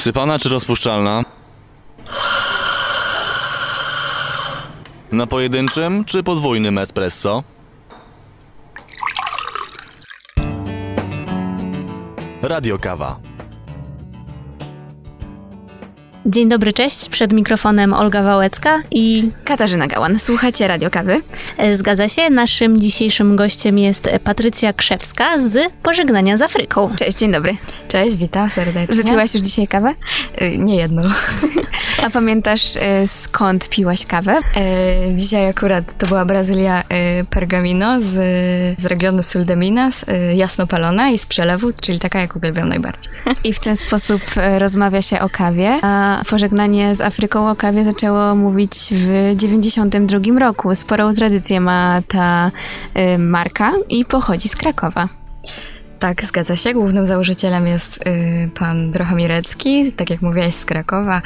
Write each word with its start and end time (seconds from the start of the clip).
Sypana 0.00 0.38
czy 0.38 0.48
rozpuszczalna? 0.48 1.22
Na 5.12 5.26
pojedynczym 5.26 6.04
czy 6.04 6.22
podwójnym 6.22 6.78
espresso? 6.78 7.42
Radio 12.42 12.78
Kawa. 12.78 13.29
Dzień 16.26 16.48
dobry, 16.48 16.72
cześć. 16.72 17.08
Przed 17.08 17.32
mikrofonem 17.32 17.92
Olga 17.94 18.22
Wałecka 18.22 18.82
i 18.90 19.30
Katarzyna 19.44 19.86
Gałan, 19.86 20.18
słuchacie 20.18 20.68
Radio 20.68 20.90
Kawy? 20.90 21.20
e, 21.58 21.74
zgadza 21.74 22.08
się, 22.08 22.30
naszym 22.30 22.80
dzisiejszym 22.80 23.36
gościem 23.36 23.78
jest 23.78 24.10
Patrycja 24.24 24.72
Krzewska 24.72 25.38
z 25.38 25.72
Pożegnania 25.82 26.36
z 26.36 26.42
Afryką. 26.42 26.90
Cześć, 26.98 27.18
dzień 27.18 27.32
dobry. 27.32 27.52
Cześć, 27.88 28.16
witam 28.16 28.50
serdecznie. 28.50 28.96
Wypiłaś 28.96 29.34
już 29.34 29.42
dzisiaj 29.42 29.66
kawę? 29.68 29.94
Y, 30.42 30.58
Nie 30.58 30.76
jedną. 30.76 31.02
A 32.06 32.10
pamiętasz 32.10 32.76
e, 32.76 33.06
skąd 33.06 33.68
piłaś 33.68 34.06
kawę? 34.06 34.38
E, 34.56 35.16
Dzisiaj 35.16 35.48
akurat 35.48 35.98
to 35.98 36.06
była 36.06 36.24
Brazylia 36.24 36.82
e, 36.88 37.24
Pergamino 37.24 37.98
z, 38.02 38.10
z 38.80 38.86
regionu 38.86 39.22
Sul 39.22 39.44
de 39.44 39.56
Minas, 39.56 40.04
e, 40.08 40.34
jasnopalona 40.34 41.10
i 41.10 41.18
z 41.18 41.26
przelewu, 41.26 41.72
czyli 41.82 41.98
taka 41.98 42.20
jak 42.20 42.36
uwielbiam 42.36 42.68
najbardziej. 42.68 43.12
I 43.44 43.52
w 43.52 43.60
ten 43.60 43.76
sposób 43.76 44.20
e, 44.36 44.58
rozmawia 44.58 45.02
się 45.02 45.20
o 45.20 45.28
kawie. 45.28 45.78
A 45.82 46.09
pożegnanie 46.30 46.94
z 46.94 47.00
Afryką 47.00 47.50
o 47.50 47.56
kawie 47.56 47.84
zaczęło 47.84 48.34
mówić 48.34 48.72
w 48.92 49.36
92 49.36 50.38
roku. 50.38 50.74
Sporą 50.74 51.14
tradycję 51.14 51.60
ma 51.60 52.02
ta 52.08 52.50
e, 52.94 53.18
marka 53.18 53.72
i 53.88 54.04
pochodzi 54.04 54.48
z 54.48 54.56
Krakowa. 54.56 55.08
Tak, 56.00 56.24
zgadza 56.24 56.56
się. 56.56 56.72
Głównym 56.74 57.06
założycielem 57.06 57.66
jest 57.66 58.06
y, 58.06 58.50
pan 58.54 58.90
Drochomirecki, 58.90 59.92
tak 59.92 60.10
jak 60.10 60.22
mówiłaś, 60.22 60.54
z 60.54 60.64
Krakowa. 60.64 61.22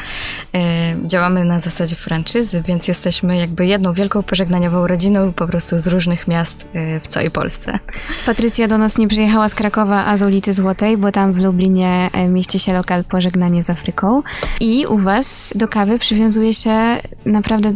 Y, 0.54 0.58
działamy 1.06 1.44
na 1.44 1.60
zasadzie 1.60 1.96
franczyzy, 1.96 2.62
więc 2.66 2.88
jesteśmy 2.88 3.36
jakby 3.36 3.66
jedną 3.66 3.92
wielką 3.92 4.22
pożegnaniową 4.22 4.86
rodziną 4.86 5.32
po 5.32 5.46
prostu 5.46 5.78
z 5.78 5.86
różnych 5.86 6.28
miast 6.28 6.68
y, 6.74 7.00
w 7.00 7.08
całej 7.08 7.30
Polsce. 7.30 7.78
Patrycja 8.26 8.68
do 8.68 8.78
nas 8.78 8.98
nie 8.98 9.08
przyjechała 9.08 9.48
z 9.48 9.54
Krakowa, 9.54 10.04
a 10.06 10.16
z 10.16 10.22
ulicy 10.22 10.52
Złotej, 10.52 10.96
bo 10.96 11.12
tam 11.12 11.32
w 11.32 11.44
Lublinie 11.44 12.10
e, 12.12 12.28
mieści 12.28 12.58
się 12.58 12.72
lokal 12.72 13.04
Pożegnanie 13.04 13.62
z 13.62 13.70
Afryką. 13.70 14.22
I 14.60 14.86
u 14.86 14.98
was 14.98 15.52
do 15.56 15.68
kawy 15.68 15.98
przywiązuje 15.98 16.54
się 16.54 16.98
naprawdę 17.26 17.72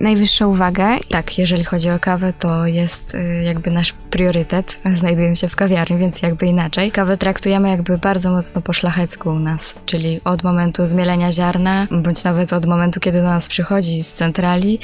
najwyższą 0.00 0.48
uwagę. 0.48 0.86
Tak, 1.10 1.38
jeżeli 1.38 1.64
chodzi 1.64 1.90
o 1.90 1.98
kawę, 1.98 2.32
to 2.38 2.66
jest 2.66 3.14
y, 3.14 3.42
jakby 3.44 3.70
nasz 3.70 3.92
priorytet. 3.92 4.80
Znajdujemy 5.00 5.36
się 5.36 5.48
w 5.48 5.56
kawiarni, 5.56 5.98
więc 5.98 6.22
jakby 6.22 6.46
inaczej. 6.46 6.92
Kawę 6.92 7.18
traktujemy 7.18 7.68
jakby 7.68 7.98
bardzo 7.98 8.30
mocno 8.30 8.62
po 8.62 8.72
szlachecku 8.72 9.30
u 9.30 9.38
nas, 9.38 9.80
czyli 9.86 10.20
od 10.24 10.42
momentu 10.42 10.86
zmielenia 10.86 11.32
ziarna, 11.32 11.86
bądź 11.90 12.24
nawet 12.24 12.52
od 12.52 12.66
momentu, 12.66 13.00
kiedy 13.00 13.18
do 13.18 13.24
nas 13.24 13.48
przychodzi 13.48 14.02
z 14.02 14.12
centrali, 14.12 14.78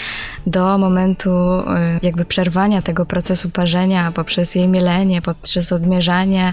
do 0.47 0.79
momentu 0.79 1.31
y, 1.31 1.65
jakby 2.03 2.25
przerwania 2.25 2.83
tego 2.83 3.07
procesu 3.07 3.51
parzenia 3.51 4.13
poprzez 4.13 4.55
jej 4.55 4.69
mielenie, 4.69 5.23
poprzez 5.23 5.73
odmierzanie 5.73 6.53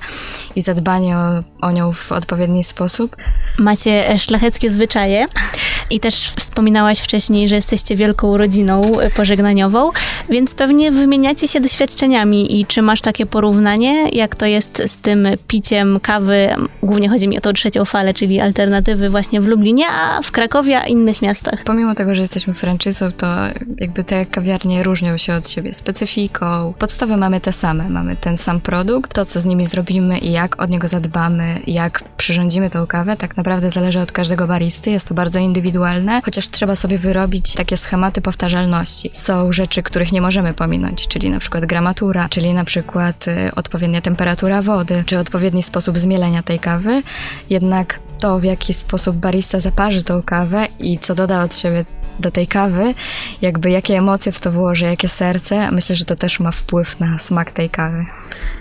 i 0.55 0.61
zadbanie 0.61 1.17
o, 1.17 1.43
o 1.61 1.71
nią 1.71 1.93
w 1.93 2.11
odpowiedni 2.11 2.63
sposób. 2.63 3.15
Macie 3.59 4.17
szlacheckie 4.17 4.69
zwyczaje 4.69 5.25
i 5.91 5.99
też 5.99 6.15
wspominałaś 6.15 6.99
wcześniej, 6.99 7.49
że 7.49 7.55
jesteście 7.55 7.95
wielką 7.95 8.37
rodziną 8.37 8.99
e, 8.99 9.11
pożegnaniową, 9.11 9.89
więc 10.29 10.55
pewnie 10.55 10.91
wymieniacie 10.91 11.47
się 11.47 11.61
doświadczeniami 11.61 12.59
i 12.59 12.65
czy 12.65 12.81
masz 12.81 13.01
takie 13.01 13.25
porównanie, 13.25 14.09
jak 14.09 14.35
to 14.35 14.45
jest 14.45 14.83
z 14.85 14.97
tym 14.97 15.27
piciem 15.47 15.99
kawy, 15.99 16.49
głównie 16.83 17.09
chodzi 17.09 17.27
mi 17.27 17.37
o 17.37 17.41
tą 17.41 17.53
trzecią 17.53 17.85
falę, 17.85 18.13
czyli 18.13 18.39
alternatywy 18.39 19.09
właśnie 19.09 19.41
w 19.41 19.45
Lublinie, 19.47 19.85
a 19.87 20.21
w 20.23 20.31
Krakowie, 20.31 20.79
a 20.79 20.87
innych 20.87 21.21
miastach. 21.21 21.63
Pomimo 21.63 21.95
tego, 21.95 22.15
że 22.15 22.21
jesteśmy 22.21 22.53
franczyzą, 22.53 23.11
to 23.11 23.27
jakby 23.77 24.03
te 24.03 24.25
kawiarnie 24.25 24.83
różnią 24.83 25.17
się 25.17 25.33
od 25.33 25.49
siebie 25.49 25.73
specyfiką. 25.73 26.73
Podstawy 26.79 27.17
mamy 27.17 27.41
te 27.41 27.53
same. 27.53 27.89
Mamy 27.89 28.15
ten 28.15 28.37
sam 28.37 28.61
produkt, 28.61 29.13
to 29.13 29.25
co 29.25 29.39
z 29.39 29.45
nimi 29.45 29.65
zrobimy 29.65 30.17
i 30.17 30.31
jak 30.31 30.61
od 30.61 30.69
niego 30.69 30.87
zadbamy, 30.87 31.59
jak 31.67 32.03
przyrządzimy 32.17 32.69
tą 32.69 32.87
kawę, 32.87 33.17
tak 33.17 33.37
naprawdę 33.37 33.71
zależy 33.71 33.99
od 33.99 34.11
każdego 34.11 34.47
baristy. 34.47 34.91
Jest 34.91 35.07
to 35.07 35.13
bardzo 35.13 35.39
indywidualne, 35.39 35.76
chociaż 36.25 36.49
trzeba 36.49 36.75
sobie 36.75 36.97
wyrobić 36.99 37.53
takie 37.53 37.77
schematy 37.77 38.21
powtarzalności. 38.21 39.09
Są 39.13 39.53
rzeczy, 39.53 39.83
których 39.83 40.11
nie 40.11 40.21
możemy 40.21 40.53
pominąć, 40.53 41.07
czyli 41.07 41.29
na 41.29 41.39
przykład 41.39 41.65
gramatura, 41.65 42.29
czyli 42.29 42.53
na 42.53 42.65
przykład 42.65 43.27
y, 43.27 43.51
odpowiednia 43.55 44.01
temperatura 44.01 44.61
wody, 44.61 45.03
czy 45.05 45.17
odpowiedni 45.17 45.63
sposób 45.63 45.99
zmielenia 45.99 46.43
tej 46.43 46.59
kawy. 46.59 47.03
Jednak 47.49 47.99
to, 48.19 48.39
w 48.39 48.43
jaki 48.43 48.73
sposób 48.73 49.15
barista 49.15 49.59
zaparzy 49.59 50.03
tą 50.03 50.23
kawę 50.23 50.67
i 50.79 50.99
co 50.99 51.15
doda 51.15 51.41
od 51.41 51.57
siebie 51.57 51.85
do 52.19 52.31
tej 52.31 52.47
kawy, 52.47 52.93
jakby 53.41 53.71
jakie 53.71 53.97
emocje 53.97 54.31
w 54.31 54.39
to 54.39 54.51
włoży, 54.51 54.85
jakie 54.85 55.07
serce, 55.07 55.71
myślę, 55.71 55.95
że 55.95 56.05
to 56.05 56.15
też 56.15 56.39
ma 56.39 56.51
wpływ 56.51 56.99
na 56.99 57.19
smak 57.19 57.51
tej 57.51 57.69
kawy. 57.69 58.05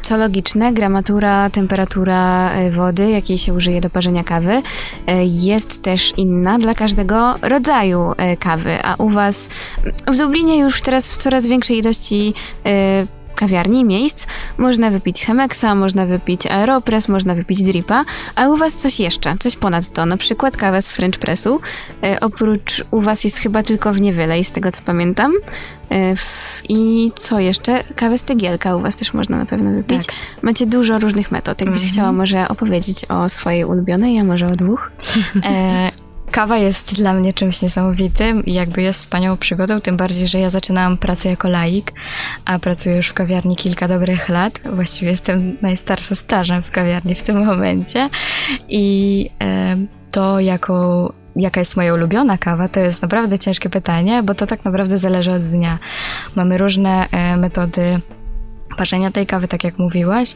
Co 0.02 0.16
logiczne, 0.16 0.72
gramatura, 0.72 1.50
temperatura 1.50 2.50
e, 2.52 2.70
wody, 2.70 3.10
jakiej 3.10 3.38
się 3.38 3.54
użyje 3.54 3.80
do 3.80 3.90
parzenia 3.90 4.24
kawy, 4.24 4.62
e, 5.06 5.24
jest 5.26 5.82
też 5.82 6.12
inna 6.16 6.58
dla 6.58 6.74
każdego 6.74 7.34
rodzaju 7.42 8.12
e, 8.16 8.36
kawy. 8.36 8.78
A 8.82 8.94
u 8.94 9.10
Was 9.10 9.50
w 10.06 10.18
Dublinie 10.18 10.58
już 10.58 10.82
teraz 10.82 11.12
w 11.12 11.16
coraz 11.16 11.48
większej 11.48 11.78
ilości 11.78 12.34
kawiarni, 13.36 13.84
miejsc, 13.84 14.26
można 14.58 14.90
wypić 14.90 15.24
Chemexa, 15.24 15.74
można 15.74 16.06
wypić 16.06 16.46
Aeropress, 16.46 17.08
można 17.08 17.34
wypić 17.34 17.62
Dripa, 17.62 18.04
a 18.34 18.48
u 18.48 18.56
Was 18.56 18.76
coś 18.76 19.00
jeszcze, 19.00 19.34
coś 19.40 19.56
ponad 19.56 19.92
to, 19.92 20.06
na 20.06 20.16
przykład 20.16 20.56
kawę 20.56 20.82
z 20.82 20.90
French 20.90 21.18
Pressu. 21.18 21.60
E, 22.02 22.20
oprócz 22.20 22.84
u 22.90 23.00
Was 23.00 23.24
jest 23.24 23.38
chyba 23.38 23.62
tylko 23.62 23.94
w 23.94 24.00
Niewylej, 24.00 24.44
z 24.44 24.52
tego 24.52 24.72
co 24.72 24.82
pamiętam. 24.82 25.32
E, 25.90 26.16
w, 26.16 26.62
I 26.68 27.12
co 27.16 27.40
jeszcze? 27.40 27.84
Kawę 27.96 28.18
z 28.18 28.22
tygielka 28.22 28.76
u 28.76 28.80
Was 28.80 28.96
też 28.96 29.14
można 29.14 29.38
na 29.38 29.46
pewno 29.46 29.70
wypić. 29.70 30.06
Tak. 30.06 30.16
Macie 30.42 30.66
dużo 30.66 30.98
różnych 30.98 31.30
metod. 31.30 31.60
Jakbyś 31.60 31.92
chciała 31.92 32.12
może 32.12 32.48
opowiedzieć 32.48 33.04
o 33.04 33.28
swojej 33.28 33.64
ulubionej, 33.64 34.18
a 34.18 34.24
może 34.24 34.48
o 34.48 34.56
dwóch? 34.56 34.90
E, 35.44 36.05
kawa 36.30 36.58
jest 36.58 36.94
dla 36.94 37.12
mnie 37.12 37.34
czymś 37.34 37.62
niesamowitym 37.62 38.44
i 38.44 38.54
jakby 38.54 38.82
jest 38.82 39.00
wspaniałą 39.00 39.36
przygodą, 39.36 39.80
tym 39.80 39.96
bardziej, 39.96 40.28
że 40.28 40.38
ja 40.38 40.50
zaczynałam 40.50 40.96
pracę 40.96 41.28
jako 41.28 41.48
laik, 41.48 41.92
a 42.44 42.58
pracuję 42.58 42.96
już 42.96 43.08
w 43.08 43.14
kawiarni 43.14 43.56
kilka 43.56 43.88
dobrych 43.88 44.28
lat. 44.28 44.60
Właściwie 44.72 45.10
jestem 45.10 45.56
najstarsza 45.62 46.14
stażem 46.14 46.62
w 46.62 46.70
kawiarni 46.70 47.14
w 47.14 47.22
tym 47.22 47.44
momencie 47.44 48.08
i 48.68 49.30
to 50.10 50.40
jaką 50.40 51.08
jaka 51.36 51.60
jest 51.60 51.76
moja 51.76 51.94
ulubiona 51.94 52.38
kawa, 52.38 52.68
to 52.68 52.80
jest 52.80 53.02
naprawdę 53.02 53.38
ciężkie 53.38 53.70
pytanie, 53.70 54.22
bo 54.22 54.34
to 54.34 54.46
tak 54.46 54.64
naprawdę 54.64 54.98
zależy 54.98 55.32
od 55.32 55.42
dnia. 55.42 55.78
Mamy 56.34 56.58
różne 56.58 57.08
e, 57.10 57.36
metody 57.36 58.00
parzenia 58.76 59.10
tej 59.10 59.26
kawy, 59.26 59.48
tak 59.48 59.64
jak 59.64 59.78
mówiłaś. 59.78 60.34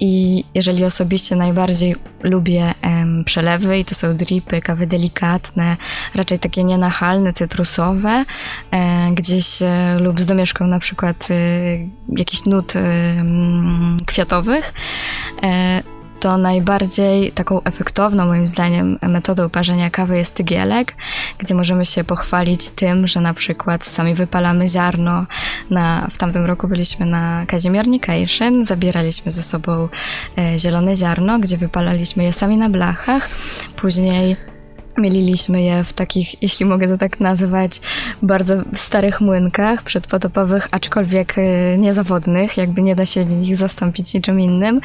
I 0.00 0.44
jeżeli 0.54 0.84
osobiście 0.84 1.36
najbardziej 1.36 1.96
lubię 2.22 2.74
em, 2.82 3.24
przelewy, 3.24 3.78
i 3.78 3.84
to 3.84 3.94
są 3.94 4.16
dripy, 4.16 4.60
kawy 4.60 4.86
delikatne, 4.86 5.76
raczej 6.14 6.38
takie 6.38 6.64
nienachalne, 6.64 7.32
cytrusowe, 7.32 8.24
e, 8.70 9.10
gdzieś 9.14 9.62
e, 9.62 9.98
lub 10.00 10.20
z 10.20 10.26
domieszką 10.26 10.66
na 10.66 10.78
przykład 10.78 11.28
e, 11.30 11.34
jakichś 12.18 12.44
nut 12.44 12.72
kwiatowych, 14.06 14.74
e, 15.42 15.82
to 16.20 16.38
najbardziej 16.38 17.32
taką 17.32 17.62
efektowną, 17.62 18.26
moim 18.26 18.48
zdaniem, 18.48 18.98
metodą 19.02 19.50
parzenia 19.50 19.90
kawy 19.90 20.16
jest 20.16 20.34
tygielek, 20.34 20.94
gdzie 21.38 21.54
możemy 21.54 21.84
się 21.84 22.04
pochwalić 22.04 22.70
tym, 22.70 23.06
że 23.06 23.20
na 23.20 23.34
przykład 23.34 23.86
sami 23.86 24.14
wypalamy 24.14 24.68
ziarno. 24.68 25.26
Na, 25.70 26.08
w 26.12 26.18
tamtym 26.18 26.44
roku 26.44 26.68
byliśmy 26.68 27.06
na 27.06 27.46
Kazimiernikation, 27.46 28.66
zabieraliśmy 28.66 29.30
ze 29.32 29.42
sobą 29.42 29.88
e, 30.38 30.58
zielone 30.58 30.96
ziarno, 30.96 31.38
gdzie 31.38 31.56
wypalaliśmy 31.56 32.24
je 32.24 32.32
sami 32.32 32.56
na 32.56 32.68
blachach. 32.68 33.28
Później 33.76 34.36
Mieliliśmy 34.98 35.62
je 35.62 35.84
w 35.84 35.92
takich, 35.92 36.42
jeśli 36.42 36.66
mogę 36.66 36.88
to 36.88 36.98
tak 36.98 37.20
nazwać, 37.20 37.80
bardzo 38.22 38.54
starych 38.74 39.20
młynkach 39.20 39.82
przedpotopowych, 39.82 40.68
aczkolwiek 40.70 41.38
e, 41.38 41.78
niezawodnych, 41.78 42.56
jakby 42.56 42.82
nie 42.82 42.96
da 42.96 43.06
się 43.06 43.42
ich 43.42 43.56
zastąpić 43.56 44.14
niczym 44.14 44.40
innym. 44.40 44.80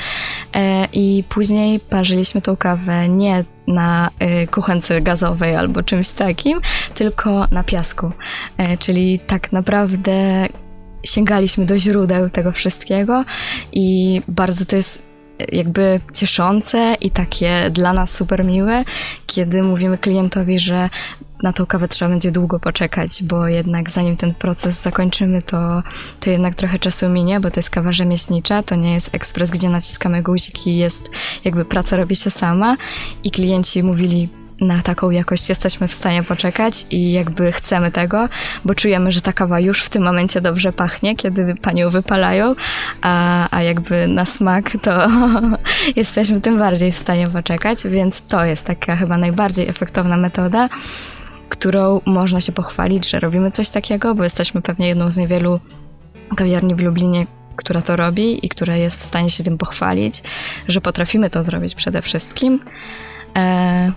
E, 0.53 0.85
I 0.93 1.23
później 1.29 1.79
parzyliśmy 1.79 2.41
tą 2.41 2.57
kawę 2.57 3.09
nie 3.09 3.43
na 3.67 4.09
e, 4.19 4.47
kuchence 4.47 5.01
gazowej 5.01 5.55
albo 5.55 5.83
czymś 5.83 6.09
takim, 6.11 6.61
tylko 6.95 7.47
na 7.51 7.63
piasku. 7.63 8.11
Czyli 8.79 9.19
tak 9.19 9.51
naprawdę 9.51 10.47
sięgaliśmy 11.03 11.65
do 11.65 11.77
źródeł 11.77 12.29
tego 12.29 12.51
wszystkiego 12.51 13.25
i 13.73 14.21
bardzo 14.27 14.65
to 14.65 14.75
jest 14.75 15.10
jakby 15.51 16.01
cieszące 16.13 16.95
i 17.01 17.11
takie 17.11 17.69
dla 17.69 17.93
nas 17.93 18.15
super 18.15 18.45
miłe, 18.45 18.83
kiedy 19.27 19.63
mówimy 19.63 19.97
klientowi, 19.97 20.59
że 20.59 20.89
na 21.43 21.53
tą 21.53 21.65
kawę 21.65 21.87
trzeba 21.87 22.11
będzie 22.11 22.31
długo 22.31 22.59
poczekać, 22.59 23.23
bo 23.23 23.47
jednak 23.47 23.91
zanim 23.91 24.17
ten 24.17 24.33
proces 24.33 24.81
zakończymy, 24.81 25.41
to, 25.41 25.83
to 26.19 26.29
jednak 26.29 26.55
trochę 26.55 26.79
czasu 26.79 27.09
minie, 27.09 27.39
bo 27.39 27.51
to 27.51 27.59
jest 27.59 27.69
kawa 27.69 27.93
rzemieślnicza, 27.93 28.63
to 28.63 28.75
nie 28.75 28.93
jest 28.93 29.15
ekspres, 29.15 29.51
gdzie 29.51 29.69
naciskamy 29.69 30.23
guzik 30.23 30.67
i 30.67 30.77
jest 30.77 31.09
jakby 31.45 31.65
praca 31.65 31.97
robi 31.97 32.15
się 32.15 32.29
sama. 32.29 32.77
I 33.23 33.31
klienci 33.31 33.83
mówili 33.83 34.29
na 34.61 34.81
taką 34.81 35.09
jakość 35.09 35.49
jesteśmy 35.49 35.87
w 35.87 35.93
stanie 35.93 36.23
poczekać 36.23 36.85
i 36.89 37.11
jakby 37.11 37.51
chcemy 37.51 37.91
tego, 37.91 38.29
bo 38.65 38.75
czujemy, 38.75 39.11
że 39.11 39.21
ta 39.21 39.33
kawa 39.33 39.59
już 39.59 39.83
w 39.83 39.89
tym 39.89 40.03
momencie 40.03 40.41
dobrze 40.41 40.73
pachnie, 40.73 41.15
kiedy 41.15 41.55
panią 41.61 41.89
wypalają, 41.89 42.55
a, 43.01 43.47
a 43.57 43.61
jakby 43.61 44.07
na 44.07 44.25
smak 44.25 44.71
to 44.81 45.07
jesteśmy 45.95 46.41
tym 46.41 46.59
bardziej 46.59 46.91
w 46.91 46.95
stanie 46.95 47.29
poczekać, 47.29 47.83
więc 47.87 48.21
to 48.21 48.45
jest 48.45 48.65
taka 48.65 48.95
chyba 48.95 49.17
najbardziej 49.17 49.69
efektowna 49.69 50.17
metoda, 50.17 50.69
którą 51.49 52.01
można 52.05 52.41
się 52.41 52.51
pochwalić, 52.51 53.09
że 53.09 53.19
robimy 53.19 53.51
coś 53.51 53.69
takiego, 53.69 54.15
bo 54.15 54.23
jesteśmy 54.23 54.61
pewnie 54.61 54.87
jedną 54.87 55.11
z 55.11 55.17
niewielu 55.17 55.59
kawiarni 56.35 56.75
w 56.75 56.79
Lublinie, 56.79 57.25
która 57.55 57.81
to 57.81 57.95
robi 57.95 58.45
i 58.45 58.49
która 58.49 58.75
jest 58.75 58.99
w 58.99 59.03
stanie 59.03 59.29
się 59.29 59.43
tym 59.43 59.57
pochwalić, 59.57 60.23
że 60.67 60.81
potrafimy 60.81 61.29
to 61.29 61.43
zrobić 61.43 61.75
przede 61.75 62.01
wszystkim. 62.01 62.59
E, 63.35 63.91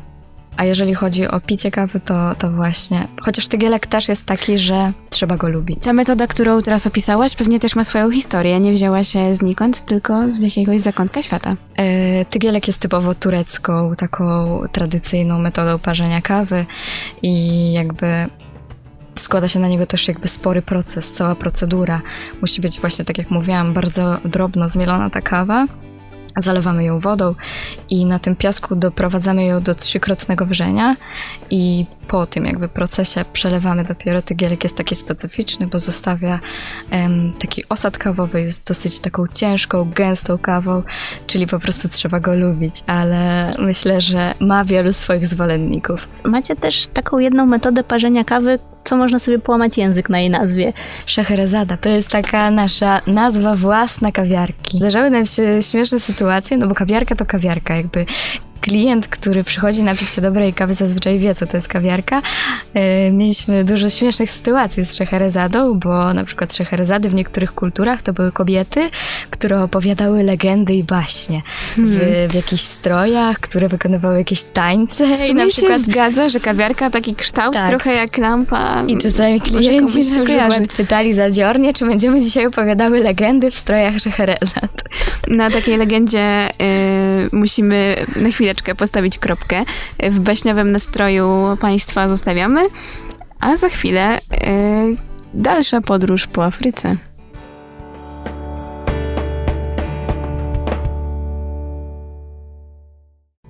a 0.57 0.65
jeżeli 0.65 0.95
chodzi 0.95 1.29
o 1.29 1.41
picie 1.41 1.71
kawy, 1.71 2.01
to, 2.01 2.35
to 2.35 2.51
właśnie, 2.51 3.09
chociaż 3.23 3.49
tygielek 3.49 3.87
też 3.87 4.09
jest 4.09 4.27
taki, 4.27 4.59
że 4.59 4.93
trzeba 5.11 5.37
go 5.37 5.49
lubić. 5.49 5.79
Ta 5.83 5.93
metoda, 5.93 6.27
którą 6.27 6.63
teraz 6.63 6.87
opisałaś, 6.87 7.35
pewnie 7.35 7.61
też 7.61 7.77
ma 7.77 7.85
swoją 7.85 8.11
historię. 8.11 8.61
Nie 8.61 8.73
wzięła 8.73 9.05
się 9.05 9.37
znikąd, 9.37 9.85
tylko 9.85 10.15
z 10.35 10.43
jakiegoś 10.43 10.81
zakątka 10.81 11.23
świata. 11.23 11.57
E, 11.77 12.25
Tygielek 12.25 12.67
jest 12.67 12.81
typowo 12.81 13.15
turecką, 13.15 13.95
taką 13.97 14.61
tradycyjną 14.73 15.39
metodą 15.39 15.79
parzenia 15.79 16.23
kawy 16.23 16.67
i 17.23 17.73
jakby 17.73 18.07
składa 19.17 19.49
się 19.49 19.61
na 19.61 19.69
niego 19.69 19.87
też 19.87 20.09
jakby 20.09 20.29
spory 20.29 20.63
proces, 20.63 21.13
cała 21.13 21.35
procedura. 21.35 22.01
Musi 22.41 22.61
być 22.61 22.81
właśnie, 22.81 23.05
tak 23.05 23.19
jak 23.19 23.31
mówiłam, 23.31 23.73
bardzo 23.73 24.19
drobno 24.25 24.69
zmielona 24.69 25.11
ta 25.11 25.21
kawa. 25.21 25.67
Zalewamy 26.37 26.85
ją 26.85 27.01
wodą 27.01 27.35
i 27.91 28.07
na 28.07 28.19
tym 28.19 28.37
piasku 28.37 28.77
doprowadzamy 28.77 29.45
ją 29.45 29.63
do 29.63 29.75
trzykrotnego 29.75 30.47
wrzenia 30.47 30.97
i 31.51 31.87
po 32.05 32.27
tym 32.27 32.45
jakby 32.45 32.69
procesie 32.69 33.25
przelewamy 33.33 33.85
dopiero. 33.85 34.23
Tygielek 34.23 34.65
jest 34.65 34.77
taki 34.77 34.95
specyficzny, 34.95 35.67
bo 35.67 35.79
zostawia 35.79 36.41
taki 37.39 37.69
osad 37.69 37.99
kawowy, 37.99 38.41
jest 38.41 38.69
dosyć 38.69 39.01
taką 39.01 39.27
ciężką, 39.27 39.91
gęstą 39.95 40.39
kawą, 40.39 40.83
czyli 41.27 41.47
po 41.47 41.59
prostu 41.59 41.89
trzeba 41.89 42.21
go 42.21 42.35
lubić, 42.35 42.75
ale 42.87 43.55
myślę, 43.59 44.01
że 44.01 44.35
ma 44.41 44.65
wielu 44.65 44.93
swoich 44.93 45.27
zwolenników. 45.27 46.09
Macie 46.25 46.57
też 46.57 46.87
taką 46.87 47.19
jedną 47.19 47.47
metodę 47.47 47.85
parzenia 47.85 48.25
kawy, 48.25 48.59
co 48.85 48.97
można 48.97 49.19
sobie 49.19 49.39
połamać 49.39 49.79
język 49.79 50.11
na 50.11 50.21
jej 50.21 50.31
nazwie. 50.31 50.73
Szeherezada 51.07 51.77
to 51.77 51.89
jest 51.89 52.09
taka 52.09 52.51
nasza 52.51 53.01
nazwa 53.07 53.57
własna 53.57 54.13
kawiarki. 54.13 54.79
Zdarzały 54.79 55.11
nam 55.11 55.27
się 55.27 55.63
śmieszne 55.63 56.01
sytuacje, 56.01 56.57
no 56.57 56.67
bo 56.67 56.75
kawiarka 56.75 57.17
to 57.17 57.27
kawiarka, 57.27 57.77
jakby 57.77 58.07
klient, 58.65 59.09
który 59.09 59.45
przychodzi 59.45 59.83
napić 59.83 60.09
się 60.09 60.23
dobrej 60.23 60.53
kawy, 60.53 60.75
zazwyczaj 60.75 61.19
wie, 61.19 61.35
co 61.35 61.47
to 61.47 61.57
jest 61.57 61.69
kawiarka. 61.69 62.23
E, 62.75 63.11
Mieliśmy 63.11 63.65
dużo 63.65 63.91
śmiesznych 63.91 64.31
sytuacji 64.31 64.85
z 64.85 64.95
Szeherezadą, 64.95 65.79
bo 65.79 66.15
na 66.15 66.25
przykład 66.25 66.55
Szeherezady 66.55 67.11
w 67.11 67.15
niektórych 67.15 67.53
kulturach 67.55 68.03
to 68.03 68.13
były 68.13 68.33
kobiety, 68.33 68.91
które 69.31 69.63
opowiadały 69.63 70.23
legendy 70.23 70.75
i 70.75 70.85
baśnie 70.85 71.43
w, 71.77 72.29
w 72.31 72.35
jakichś 72.35 72.63
strojach, 72.63 73.41
które 73.41 73.69
wykonywały 73.69 74.19
jakieś 74.19 74.43
tańce 74.43 75.07
W 75.07 75.11
i 75.11 75.17
sumie 75.17 75.45
na 75.45 75.51
przykład 75.51 75.79
się 75.79 75.85
zgadza, 75.85 76.29
że 76.29 76.41
kawiarka 76.41 76.91
taki 76.91 77.15
kształt 77.15 77.55
Tak. 77.55 77.69
trochę 77.69 77.95
jak 77.95 78.19
lampa. 78.19 78.85
I 78.89 78.99
czasami 78.99 79.41
klienci 79.41 79.99
na 79.99 80.25
przykład 80.25 80.73
pytali 80.77 81.13
zadziornie, 81.13 81.73
czy 81.75 81.87
będziemy 81.87 82.21
dzisiaj 82.21 82.47
opowiadały 82.47 83.01
legendy 83.01 83.51
w 83.51 83.57
strojach 83.57 83.99
Szeherezad. 83.99 84.71
Na 85.29 85.51
takiej 85.51 85.77
legendzie 85.77 86.49
y, 86.49 87.29
musimy 87.33 87.97
na 88.17 88.31
chwileczkę 88.55 88.75
postawić 88.75 89.19
kropkę. 89.19 89.65
W 90.03 90.21
baśniowym 90.21 90.73
nastroju 90.73 91.57
Państwa 91.61 92.09
zostawiamy, 92.09 92.61
a 93.41 93.57
za 93.57 93.69
chwilę 93.69 94.19
y, 94.19 94.21
dalsza 95.35 95.81
podróż 95.81 96.27
po 96.27 96.45
Afryce. 96.45 96.97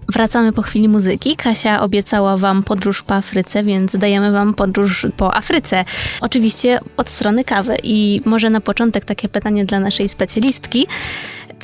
Wracamy 0.09 0.53
po 0.53 0.63
chwili 0.63 0.89
muzyki. 0.89 1.37
Kasia 1.37 1.81
obiecała 1.81 2.39
Wam 2.39 2.63
podróż 2.63 3.03
po 3.03 3.15
Afryce, 3.15 3.65
więc 3.65 3.97
dajemy 3.97 4.33
Wam 4.33 4.55
podróż 4.55 5.07
po 5.17 5.35
Afryce. 5.35 5.85
Oczywiście 6.21 6.81
od 6.97 7.11
strony 7.11 7.45
kawy. 7.45 7.77
I 7.83 8.21
może 8.25 8.51
na 8.51 8.61
początek 8.61 9.05
takie 9.05 9.29
pytanie 9.29 9.65
dla 9.65 9.81
naszej 9.81 10.09
specjalistki. 10.09 10.87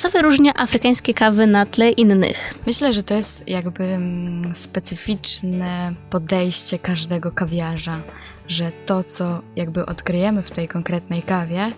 Co 0.01 0.11
wyróżnia 0.11 0.53
afrykańskie 0.55 1.15
kawy 1.15 1.47
na 1.47 1.67
tle 1.67 1.91
innych? 1.91 2.55
Myślę, 2.67 2.93
że 2.93 3.03
to 3.03 3.15
jest 3.15 3.49
jakby 3.49 3.85
mm, 3.85 4.57
specyficzne 4.57 5.95
podejście 6.11 6.79
każdego 6.79 7.33
kawiarza, 7.33 8.01
że 8.49 8.73
to, 8.87 9.05
co 9.05 9.43
jakby 9.57 9.87
odkryjemy 9.87 10.43
w 10.43 10.51
tej 10.51 10.69
konkretnej 10.69 11.23
kawie, 11.23 11.73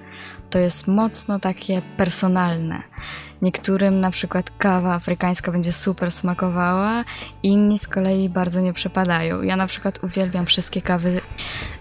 to 0.52 0.58
jest 0.58 0.88
mocno 0.88 1.40
takie 1.40 1.82
personalne. 1.96 2.82
Niektórym 3.42 4.00
na 4.00 4.10
przykład 4.10 4.50
kawa 4.58 4.94
afrykańska 4.94 5.52
będzie 5.52 5.72
super 5.72 6.12
smakowała, 6.12 7.04
inni 7.42 7.78
z 7.78 7.88
kolei 7.88 8.28
bardzo 8.28 8.60
nie 8.60 8.72
przepadają. 8.72 9.42
Ja 9.42 9.56
na 9.56 9.66
przykład 9.66 10.04
uwielbiam 10.04 10.46
wszystkie 10.46 10.82
kawy 10.82 11.20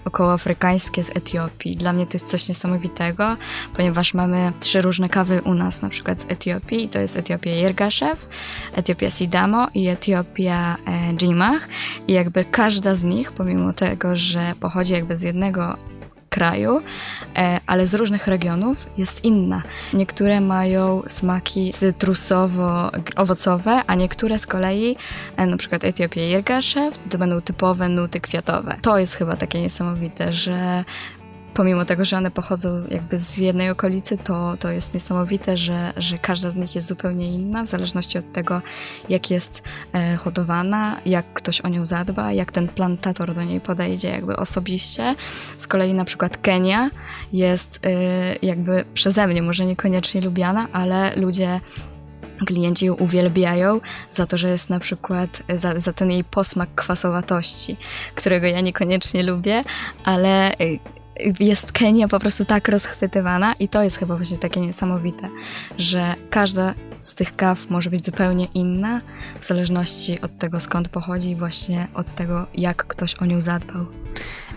okołoafrykańskie 0.06 1.04
z 1.04 1.16
Etiopii. 1.16 1.78
Dla 1.78 1.94
mnie 1.94 2.08
to 2.08 2.14
jest 2.14 2.28
coś 2.28 2.50
niesamowitego, 2.50 3.38
ponieważ 3.76 4.14
mamy 4.14 4.54
trzy 4.60 4.82
różne 4.82 5.10
kawy 5.10 5.42
u 5.42 5.54
nas, 5.54 5.82
na 5.82 5.90
przykład 5.90 6.22
z 6.22 6.26
Etiopii. 6.30 6.90
To 6.90 7.00
jest 7.00 7.18
Etiopia 7.18 7.52
Yergashev, 7.52 8.18
Etiopia 8.76 9.10
Sidamo 9.10 9.68
i 9.74 9.88
Etiopia 9.88 10.78
e, 10.88 11.14
Jimach. 11.22 11.70
I 12.08 12.14
jakby 12.14 12.46
każda 12.46 12.96
z 12.96 13.04
nich, 13.04 13.32
pomimo 13.32 13.74
tego, 13.74 14.16
że 14.16 14.54
pochodzi 14.60 14.94
jakby 14.94 15.18
z 15.18 15.24
jednego 15.24 15.78
kraju, 16.32 16.82
e, 17.38 17.60
ale 17.68 17.88
z 17.88 17.94
różnych 17.94 18.28
regionów 18.28 18.86
jest 18.98 19.26
inna. 19.26 19.62
Niektóre 19.94 20.42
mają 20.42 21.02
smaki 21.08 21.72
cytrusowo-owocowe, 21.72 23.82
a 23.88 23.96
niektóre 23.96 24.40
z 24.40 24.48
kolei, 24.48 24.96
e, 25.38 25.46
na 25.46 25.58
przykład 25.58 25.84
Etiopia 25.84 26.22
Yergashev, 26.22 27.00
to 27.10 27.18
będą 27.18 27.42
typowe 27.42 27.90
nuty 27.90 28.22
kwiatowe. 28.22 28.78
To 28.82 28.98
jest 28.98 29.16
chyba 29.16 29.36
takie 29.36 29.62
niesamowite, 29.62 30.34
że 30.34 30.84
pomimo 31.54 31.86
tego, 31.86 32.06
że 32.06 32.18
one 32.18 32.32
pochodzą 32.32 32.84
jakby 32.90 33.20
z 33.20 33.38
jednej 33.38 33.70
okolicy, 33.70 34.18
to, 34.18 34.58
to 34.60 34.72
jest 34.72 34.94
niesamowite, 34.94 35.58
że, 35.58 35.94
że 35.98 36.18
każda 36.18 36.52
z 36.52 36.56
nich 36.56 36.76
jest 36.76 36.88
zupełnie 36.88 37.34
inna, 37.34 37.64
w 37.64 37.68
zależności 37.68 38.18
od 38.18 38.32
tego, 38.32 38.62
jak 39.10 39.32
jest 39.32 39.64
e, 39.94 40.16
hodowana, 40.16 41.02
jak 41.06 41.34
ktoś 41.34 41.62
o 41.62 41.70
nią 41.70 41.86
zadba, 41.86 42.34
jak 42.34 42.52
ten 42.52 42.68
plantator 42.68 43.36
do 43.36 43.44
niej 43.44 43.62
podejdzie 43.62 44.10
jakby 44.10 44.38
osobiście. 44.38 45.16
Z 45.58 45.68
kolei 45.68 45.94
na 45.94 46.06
przykład 46.06 46.38
Kenia 46.38 46.90
jest 47.34 47.80
e, 47.84 47.90
jakby 48.42 48.86
przeze 48.94 49.28
mnie 49.28 49.42
może 49.42 49.66
niekoniecznie 49.66 50.22
lubiana, 50.22 50.68
ale 50.74 51.16
ludzie 51.16 51.62
klienci 52.46 52.86
ją 52.86 52.94
uwielbiają 52.94 53.80
za 54.12 54.28
to, 54.28 54.38
że 54.38 54.50
jest 54.50 54.70
na 54.70 54.80
przykład 54.80 55.44
za, 55.56 55.80
za 55.80 55.94
ten 55.94 56.12
jej 56.12 56.24
posmak 56.24 56.70
kwasowatości, 56.76 57.78
którego 58.16 58.48
ja 58.48 58.62
niekoniecznie 58.62 59.24
lubię, 59.24 59.64
ale 60.04 60.54
y, 60.54 60.80
jest 61.40 61.72
Kenia 61.72 62.08
po 62.08 62.20
prostu 62.20 62.46
tak 62.46 62.68
rozchwytywana 62.68 63.54
i 63.54 63.70
to 63.70 63.84
jest 63.84 63.98
chyba 63.98 64.16
właśnie 64.16 64.38
takie 64.38 64.62
niesamowite, 64.62 65.30
że 65.78 66.16
każda 66.30 66.74
z 67.00 67.16
tych 67.16 67.36
kaw 67.36 67.70
może 67.70 67.90
być 67.90 68.06
zupełnie 68.06 68.46
inna 68.54 69.02
w 69.40 69.46
zależności 69.46 70.22
od 70.22 70.38
tego 70.38 70.60
skąd 70.60 70.90
pochodzi 70.90 71.30
i 71.30 71.36
właśnie 71.36 71.88
od 71.94 72.14
tego 72.14 72.48
jak 72.54 72.86
ktoś 72.88 73.16
o 73.16 73.26
nią 73.26 73.42
zadbał. 73.42 73.86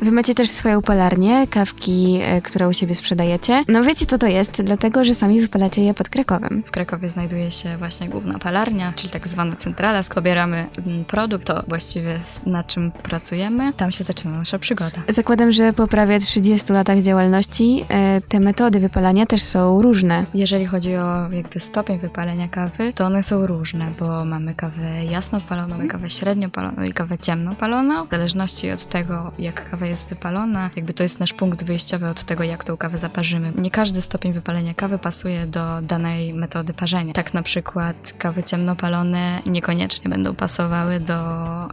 Wy 0.02 0.12
macie 0.12 0.34
też 0.34 0.50
swoją 0.50 0.82
polarnię, 0.82 1.46
kawki, 1.46 2.18
e, 2.22 2.42
które 2.42 2.68
u 2.68 2.72
siebie 2.72 2.94
sprzedajecie. 2.94 3.64
No 3.68 3.82
wiecie 3.82 4.06
co 4.06 4.18
to 4.18 4.26
jest, 4.26 4.62
dlatego 4.62 5.04
że 5.04 5.14
sami 5.14 5.40
wypalacie 5.40 5.84
je 5.84 5.94
pod 5.94 6.08
Krakowem. 6.08 6.62
W 6.66 6.70
Krakowie 6.70 7.10
znajduje 7.10 7.52
się 7.52 7.76
właśnie 7.78 8.08
główna 8.08 8.38
palarnia, 8.38 8.92
czyli 8.96 9.10
tak 9.10 9.28
zwana 9.28 9.56
centrala. 9.56 10.02
Skąd 10.02 10.14
pobieramy 10.14 10.66
mm, 10.86 11.04
produkt, 11.04 11.46
to 11.46 11.64
właściwie 11.68 12.20
na 12.46 12.64
czym 12.64 12.92
pracujemy. 12.92 13.72
Tam 13.72 13.92
się 13.92 14.04
zaczyna 14.04 14.38
nasza 14.38 14.58
przygoda. 14.58 15.02
Zakładam, 15.08 15.52
że 15.52 15.72
po 15.72 15.88
prawie 15.88 16.20
30 16.20 16.53
latach 16.70 16.98
działalności 16.98 17.84
e, 17.88 18.20
te 18.20 18.40
metody 18.40 18.80
wypalania 18.80 19.26
też 19.26 19.42
są 19.42 19.82
różne. 19.82 20.24
Jeżeli 20.34 20.66
chodzi 20.66 20.96
o 20.96 21.30
jakby 21.30 21.60
stopień 21.60 21.98
wypalenia 21.98 22.48
kawy, 22.48 22.92
to 22.92 23.04
one 23.04 23.22
są 23.22 23.46
różne, 23.46 23.86
bo 23.98 24.24
mamy 24.24 24.54
kawę 24.54 25.04
jasno 25.04 25.40
paloną, 25.40 25.68
mamy 25.68 25.88
kawę 25.88 26.10
średnio 26.10 26.50
paloną 26.50 26.82
i 26.82 26.92
kawę 26.92 27.18
ciemno 27.18 27.54
paloną. 27.54 28.06
W 28.06 28.10
zależności 28.10 28.70
od 28.70 28.86
tego, 28.86 29.32
jak 29.38 29.70
kawa 29.70 29.86
jest 29.86 30.08
wypalona. 30.08 30.70
Jakby 30.76 30.94
to 30.94 31.02
jest 31.02 31.20
nasz 31.20 31.32
punkt 31.32 31.64
wyjściowy 31.64 32.08
od 32.08 32.24
tego, 32.24 32.44
jak 32.44 32.64
tą 32.64 32.76
kawę 32.76 32.98
zaparzymy. 32.98 33.52
Nie 33.56 33.70
każdy 33.70 34.00
stopień 34.00 34.32
wypalenia 34.32 34.74
kawy 34.74 34.98
pasuje 34.98 35.46
do 35.46 35.82
danej 35.82 36.34
metody 36.34 36.74
parzenia. 36.74 37.12
Tak 37.12 37.34
na 37.34 37.42
przykład 37.42 38.14
kawy 38.18 38.42
ciemnopalone 38.42 39.42
niekoniecznie 39.46 40.10
będą 40.10 40.34
pasowały 40.34 41.00
do 41.00 41.14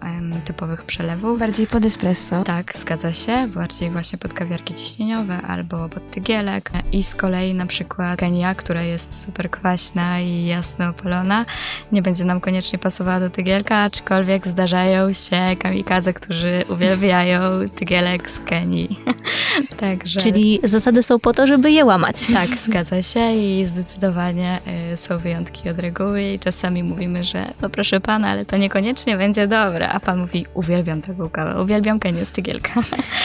em, 0.01 0.41
typowych 0.45 0.83
przelewów. 0.83 1.39
Bardziej 1.39 1.67
pod 1.67 1.85
espresso. 1.85 2.43
Tak, 2.43 2.73
zgadza 2.77 3.13
się. 3.13 3.47
Bardziej 3.47 3.91
właśnie 3.91 4.17
pod 4.19 4.33
ciśnieniowe 4.69 5.41
albo 5.41 5.89
pod 5.89 6.11
tygielek. 6.11 6.71
I 6.91 7.03
z 7.03 7.15
kolei 7.15 7.53
na 7.53 7.65
przykład 7.65 8.19
Kenia, 8.19 8.55
która 8.55 8.83
jest 8.83 9.21
super 9.23 9.51
kwaśna 9.51 10.19
i 10.19 10.45
jasno 10.45 10.89
opalona, 10.89 11.45
nie 11.91 12.01
będzie 12.01 12.25
nam 12.25 12.41
koniecznie 12.41 12.79
pasowała 12.79 13.19
do 13.19 13.29
tygielka, 13.29 13.77
aczkolwiek 13.77 14.47
zdarzają 14.47 15.13
się 15.13 15.55
kamikadze, 15.59 16.13
którzy 16.13 16.65
uwielbiają 16.69 17.69
tygielek 17.69 18.31
z 18.31 18.39
Kenii. 18.39 18.99
Także... 19.79 20.21
Czyli 20.21 20.59
zasady 20.63 21.03
są 21.03 21.19
po 21.19 21.33
to, 21.33 21.47
żeby 21.47 21.71
je 21.71 21.85
łamać. 21.85 22.15
Tak, 22.41 22.49
zgadza 22.49 23.01
się 23.01 23.33
i 23.33 23.65
zdecydowanie 23.65 24.59
y, 24.93 25.01
są 25.01 25.17
wyjątki 25.17 25.69
od 25.69 25.79
reguły 25.79 26.23
i 26.23 26.39
czasami 26.39 26.83
mówimy, 26.83 27.25
że 27.25 27.53
no 27.61 27.69
proszę 27.69 27.99
pana, 27.99 28.29
ale 28.29 28.45
to 28.45 28.57
niekoniecznie 28.57 29.17
będzie 29.17 29.47
dobre, 29.47 29.89
a 29.89 29.99
pan 29.99 30.19
mówi 30.19 30.45
uwielbiam 30.53 31.01
taką 31.01 31.29
kawę, 31.29 31.61
uwielbiam 31.63 31.99
Kenię 31.99 32.25
z 32.25 32.31
tygielka. 32.31 32.73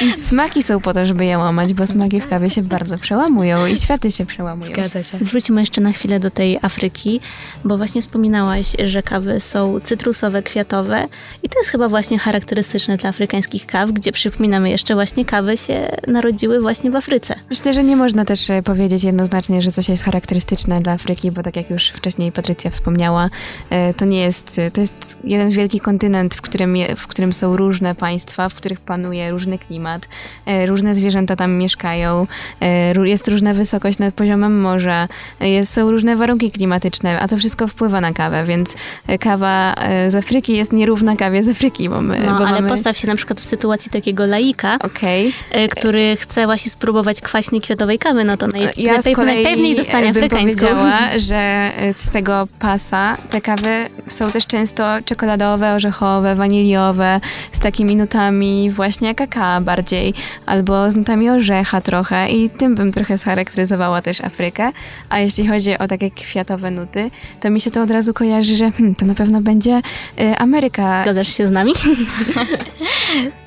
I 0.01 0.11
smaki 0.11 0.63
są 0.63 0.81
po 0.81 0.95
to, 0.95 1.05
żeby 1.05 1.26
je 1.27 1.39
łamać, 1.39 1.75
bo 1.75 1.87
smaki 1.87 2.21
w 2.21 2.29
kawie 2.29 2.51
się 2.51 2.63
bardzo 2.63 2.99
przełamują 2.99 3.67
i 3.67 3.77
światy 3.77 4.11
się 4.11 4.27
przełamują. 4.27 4.73
Zgadza 4.73 5.03
się. 5.03 5.19
Wróćmy 5.19 5.61
jeszcze 5.61 5.81
na 5.81 5.93
chwilę 5.93 6.21
do 6.21 6.31
tej 6.31 6.59
Afryki, 6.63 7.21
bo 7.65 7.77
właśnie 7.77 8.01
wspominałaś, 8.01 8.67
że 8.85 9.03
kawy 9.03 9.41
są 9.41 9.81
cytrusowe, 9.81 10.43
kwiatowe 10.43 11.09
i 11.43 11.49
to 11.49 11.59
jest 11.59 11.71
chyba 11.71 11.89
właśnie 11.89 12.19
charakterystyczne 12.19 12.97
dla 12.97 13.09
afrykańskich 13.09 13.67
kaw, 13.67 13.93
gdzie 13.93 14.13
przypominamy 14.13 14.71
jeszcze 14.71 14.95
właśnie 14.95 15.25
kawy 15.25 15.57
się 15.57 15.89
narodziły 16.09 16.61
właśnie 16.61 16.91
w 16.91 16.97
Afryce. 16.97 17.35
Myślę, 17.51 17.75
że 17.75 17.85
nie 17.85 17.97
można 17.97 18.25
też 18.25 18.51
e, 18.51 18.63
powiedzieć 18.63 19.05
jednoznacznie, 19.05 19.63
że 19.63 19.71
coś 19.71 19.89
jest 19.89 20.05
charakterystyczne 20.05 20.81
dla 20.81 20.93
Afryki, 20.93 21.31
bo 21.31 21.43
tak 21.43 21.57
jak 21.57 21.71
już 21.71 21.89
wcześniej 21.89 22.33
Patrycja 22.33 22.71
wspomniała, 22.71 23.31
e, 23.71 23.95
to 23.95 24.05
nie 24.05 24.21
jest, 24.21 24.61
to 24.73 24.81
jest 24.81 25.19
jeden 25.25 25.51
wielki 25.51 25.81
kontynent, 25.81 26.35
w 26.35 26.41
którym, 26.43 26.77
je, 26.77 26.97
w 26.97 27.07
którym 27.07 27.33
są 27.33 27.57
różne 27.57 27.95
państwa, 27.95 28.49
w 28.49 28.55
których 28.55 28.81
panuje 28.81 29.31
różny 29.31 29.59
klimat, 29.59 30.09
e, 30.47 30.67
różne 30.67 30.95
zwierzęta 30.95 31.16
tam 31.37 31.53
mieszkają, 31.53 32.27
e, 32.61 33.09
jest 33.09 33.29
różna 33.29 33.55
wysokość 33.55 33.99
nad 33.99 34.15
poziomem 34.15 34.61
morza, 34.61 35.09
e, 35.41 35.49
jest, 35.51 35.73
są 35.73 35.91
różne 35.91 36.17
warunki 36.17 36.51
klimatyczne, 36.51 37.21
a 37.21 37.29
to 37.29 37.39
wszystko 37.39 37.69
wpływa 37.69 38.01
na 38.01 38.13
kawę, 38.13 38.45
więc 38.47 38.75
e, 39.07 39.19
kawa 39.19 39.75
z 40.09 40.15
Afryki 40.15 40.57
jest 40.57 40.73
nierówna 40.73 41.17
kawie 41.17 41.43
z 41.43 41.49
Afryki, 41.49 41.89
bo 41.89 42.01
my, 42.01 42.19
No, 42.27 42.39
bo 42.39 42.47
ale 42.47 42.55
mamy... 42.57 42.69
postaw 42.69 42.97
się 42.97 43.07
na 43.09 43.17
przykład 43.17 43.41
w 43.41 43.45
sytuacji 43.45 43.91
takiego 43.91 44.27
laika, 44.27 44.79
Okej. 44.85 45.29
y, 45.29 45.69
który 45.69 46.17
chce 46.21 46.45
właśnie 46.45 46.71
spróbować 46.71 47.21
kwaśnej 47.21 47.61
kwiatowej 47.61 47.99
kawy, 47.99 48.25
no 48.25 48.37
to 48.37 48.47
naj, 48.47 48.63
Ja 48.77 49.03
z 49.03 49.05
najpej- 49.07 49.15
kolei 49.15 49.35
najpewniej 49.45 49.77
dostanie 49.77 50.13
bym 50.13 50.25
afrykańską. 50.25 50.67
powiedziała, 50.67 50.99
że 51.29 51.71
z 51.97 52.11
tego 52.11 52.49
pasa 52.59 53.17
te 53.31 53.41
kawy 53.41 53.89
są 54.09 54.31
też 54.31 54.47
często 54.47 54.85
czekoladowe, 55.05 55.73
orzechowe, 55.75 56.35
waniliowe, 56.37 57.21
z 57.53 57.59
takimi 57.59 57.97
nutami 57.97 58.71
właśnie 58.71 59.15
kakao 59.15 59.61
bardziej, 59.61 60.15
albo 60.47 60.91
z 60.91 60.97
nutami 61.07 61.31
orzecha 61.31 61.81
trochę 61.81 62.29
i 62.29 62.51
tym 62.51 62.75
bym 62.75 62.93
trochę 62.93 63.19
scharakteryzowała 63.19 64.03
też 64.03 64.21
Afrykę. 64.21 64.73
A 65.09 65.19
jeśli 65.19 65.47
chodzi 65.47 65.79
o 65.79 65.89
takie 65.89 66.11
kwiatowe 66.11 66.71
nuty, 66.71 67.11
to 67.41 67.51
mi 67.51 67.61
się 67.61 67.71
to 67.71 67.83
od 67.83 67.91
razu 67.91 68.15
kojarzy, 68.15 68.57
że 68.57 68.71
hmm, 68.71 68.95
to 68.95 69.07
na 69.07 69.15
pewno 69.15 69.41
będzie 69.41 69.83
y, 70.21 70.37
Ameryka. 70.39 71.03
Zgadzasz 71.03 71.29
się 71.29 71.47
z 71.47 71.51
nami? 71.51 71.73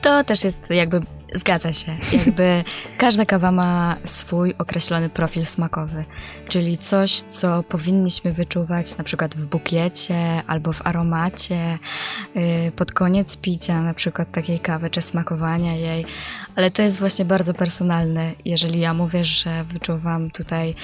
To 0.01 0.23
też 0.23 0.43
jest 0.43 0.69
jakby 0.69 1.01
Zgadza 1.35 1.73
się. 1.73 1.97
Jakby 2.13 2.63
każda 2.97 3.25
kawa 3.25 3.51
ma 3.51 3.97
swój 4.03 4.55
określony 4.57 5.09
profil 5.09 5.45
smakowy, 5.45 6.05
czyli 6.47 6.77
coś, 6.77 7.21
co 7.21 7.63
powinniśmy 7.63 8.33
wyczuwać 8.33 8.97
na 8.97 9.03
przykład 9.03 9.35
w 9.35 9.45
bukiecie 9.45 10.43
albo 10.47 10.73
w 10.73 10.87
aromacie, 10.87 11.79
yy, 12.35 12.71
pod 12.71 12.91
koniec 12.91 13.37
picia 13.37 13.81
na 13.81 13.93
przykład 13.93 14.31
takiej 14.31 14.59
kawy, 14.59 14.89
czy 14.89 15.01
smakowania 15.01 15.75
jej, 15.75 16.05
ale 16.59 16.71
to 16.71 16.81
jest 16.81 16.99
właśnie 16.99 17.25
bardzo 17.25 17.53
personalne. 17.53 18.31
Jeżeli 18.45 18.79
ja 18.79 18.93
mówię, 18.93 19.25
że 19.25 19.63
wyczuwam 19.63 20.31
tutaj 20.31 20.75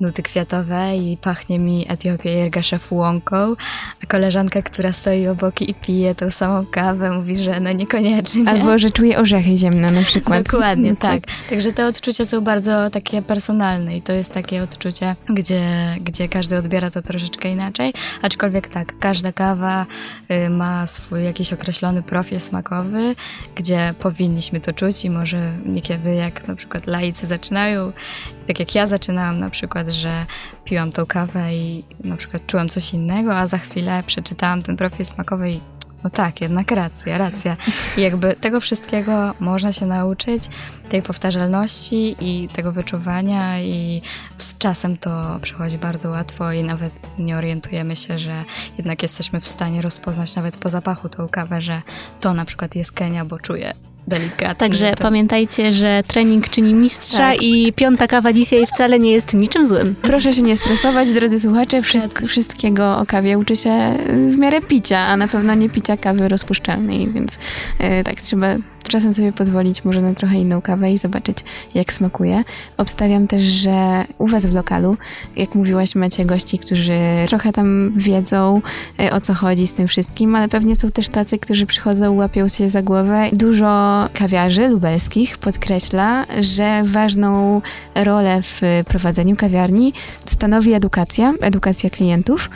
nuty 0.00 0.22
kwiatowe 0.22 0.96
i 0.96 1.16
pachnie 1.16 1.58
mi 1.58 1.86
Etiopia 1.88 2.30
Jergasza 2.30 2.78
fułonką, 2.78 3.54
a 4.02 4.06
koleżanka, 4.06 4.62
która 4.62 4.92
stoi 4.92 5.26
obok 5.26 5.62
i 5.62 5.74
pije 5.74 6.14
tą 6.14 6.30
samą 6.30 6.66
kawę, 6.66 7.10
mówi, 7.10 7.36
że 7.36 7.60
no 7.60 7.72
niekoniecznie. 7.72 8.50
Albo 8.50 8.78
że 8.78 8.90
czuje 8.90 9.18
orzechy 9.18 9.58
ziemne 9.58 9.90
na 9.90 10.02
przykład. 10.02 10.42
Dokładnie, 10.42 10.96
tak. 11.08 11.20
Także 11.50 11.72
te 11.72 11.86
odczucia 11.86 12.24
są 12.24 12.40
bardzo 12.40 12.90
takie 12.90 13.22
personalne 13.22 13.96
i 13.96 14.02
to 14.02 14.12
jest 14.12 14.34
takie 14.34 14.62
odczucie, 14.62 15.16
gdzie, 15.28 15.62
gdzie 16.00 16.28
każdy 16.28 16.58
odbiera 16.58 16.90
to 16.90 17.02
troszeczkę 17.02 17.48
inaczej, 17.48 17.92
aczkolwiek 18.22 18.68
tak, 18.68 18.98
każda 18.98 19.32
kawa 19.32 19.86
y, 20.30 20.50
ma 20.50 20.86
swój 20.86 21.24
jakiś 21.24 21.52
określony 21.52 22.02
profil 22.02 22.40
smakowy, 22.40 23.14
gdzie 23.54 23.94
powinniśmy 23.98 24.60
to 24.60 24.72
czuć 24.72 25.04
i 25.04 25.10
może 25.10 25.21
niekiedy 25.66 26.14
jak 26.14 26.48
na 26.48 26.56
przykład 26.56 26.86
laicy 26.86 27.26
zaczynają, 27.26 27.92
tak 28.46 28.60
jak 28.60 28.74
ja 28.74 28.86
zaczynałam 28.86 29.40
na 29.40 29.50
przykład, 29.50 29.90
że 29.90 30.26
piłam 30.64 30.92
tą 30.92 31.06
kawę 31.06 31.54
i 31.54 31.84
na 32.04 32.16
przykład 32.16 32.46
czułam 32.46 32.68
coś 32.68 32.94
innego, 32.94 33.36
a 33.36 33.46
za 33.46 33.58
chwilę 33.58 34.02
przeczytałam 34.06 34.62
ten 34.62 34.76
profil 34.76 35.06
smakowy 35.06 35.50
i 35.50 35.60
no 36.04 36.10
tak, 36.10 36.40
jednak 36.40 36.70
racja, 36.70 37.18
racja. 37.18 37.56
I 37.98 38.00
jakby 38.00 38.36
tego 38.40 38.60
wszystkiego 38.60 39.34
można 39.40 39.72
się 39.72 39.86
nauczyć, 39.86 40.44
tej 40.90 41.02
powtarzalności 41.02 42.16
i 42.20 42.48
tego 42.48 42.72
wyczuwania 42.72 43.60
i 43.60 44.02
z 44.38 44.58
czasem 44.58 44.96
to 44.96 45.38
przychodzi 45.42 45.78
bardzo 45.78 46.10
łatwo 46.10 46.52
i 46.52 46.64
nawet 46.64 47.18
nie 47.18 47.36
orientujemy 47.36 47.96
się, 47.96 48.18
że 48.18 48.44
jednak 48.78 49.02
jesteśmy 49.02 49.40
w 49.40 49.48
stanie 49.48 49.82
rozpoznać 49.82 50.36
nawet 50.36 50.56
po 50.56 50.68
zapachu 50.68 51.08
tą 51.08 51.28
kawę, 51.28 51.60
że 51.60 51.82
to 52.20 52.34
na 52.34 52.44
przykład 52.44 52.74
jest 52.74 52.92
Kenia, 52.92 53.24
bo 53.24 53.38
czuję 53.38 53.74
delikatnie. 54.08 54.54
Także 54.54 54.90
to... 54.90 55.02
pamiętajcie, 55.02 55.72
że 55.72 56.02
trening 56.06 56.48
czyni 56.48 56.74
mistrza 56.74 57.18
Tak. 57.18 57.42
i 57.42 57.72
piąta 57.72 58.06
kawa 58.06 58.32
dzisiaj 58.32 58.66
wcale 58.66 58.98
nie 58.98 59.12
jest 59.12 59.34
niczym 59.34 59.66
złym. 59.66 59.94
Proszę 60.02 60.32
się 60.32 60.42
nie 60.42 60.56
stresować, 60.56 61.12
drodzy 61.12 61.40
słuchacze. 61.40 61.82
Wszystko, 61.82 62.26
wszystkiego 62.26 62.98
o 62.98 63.06
kawie 63.06 63.38
uczy 63.38 63.56
się 63.56 63.98
w 64.08 64.38
miarę 64.38 64.60
picia, 64.60 64.98
a 64.98 65.16
na 65.16 65.28
pewno 65.28 65.54
nie 65.54 65.70
picia 65.70 65.96
kawy 65.96 66.28
rozpuszczalnej, 66.28 67.08
więc 67.12 67.38
e, 67.78 68.04
tak 68.04 68.20
trzeba 68.20 68.46
czasem 68.88 69.14
sobie 69.14 69.32
pozwolić 69.32 69.84
może 69.84 70.02
na 70.02 70.14
trochę 70.14 70.36
inną 70.38 70.62
kawę 70.62 70.92
i 70.92 70.98
zobaczyć, 70.98 71.38
jak 71.74 71.92
smakuje. 71.92 72.44
Obstawiam 72.76 73.26
też, 73.26 73.42
że 73.42 74.04
u 74.18 74.28
Was 74.28 74.46
w 74.46 74.54
lokalu, 74.54 74.96
jak 75.36 75.54
mówiłaś, 75.54 75.94
macie 75.94 76.24
gości, 76.24 76.58
którzy 76.58 76.98
trochę 77.28 77.52
tam 77.52 77.92
wiedzą, 77.96 78.62
e, 79.00 79.12
o 79.12 79.20
co 79.20 79.34
chodzi 79.34 79.66
z 79.66 79.72
tym 79.72 79.88
wszystkim, 79.88 80.34
ale 80.34 80.48
pewnie 80.48 80.76
są 80.76 80.90
też 80.90 81.08
tacy, 81.08 81.38
którzy 81.38 81.66
przychodzą, 81.66 82.12
łapią 82.12 82.48
się 82.48 82.68
za 82.68 82.82
głowę. 82.82 83.30
Dużo 83.32 83.68
kawiarzy 84.14 84.68
lubelskich 84.68 85.38
podkreśla, 85.38 86.26
że 86.40 86.82
ważną 86.86 87.62
rolę 87.94 88.40
w 88.42 88.60
prowadzeniu 88.86 89.36
kawiarni 89.36 89.92
stanowi 90.26 90.72
edukacja, 90.72 91.34
edukacja 91.40 91.90
klientów. 91.90 92.50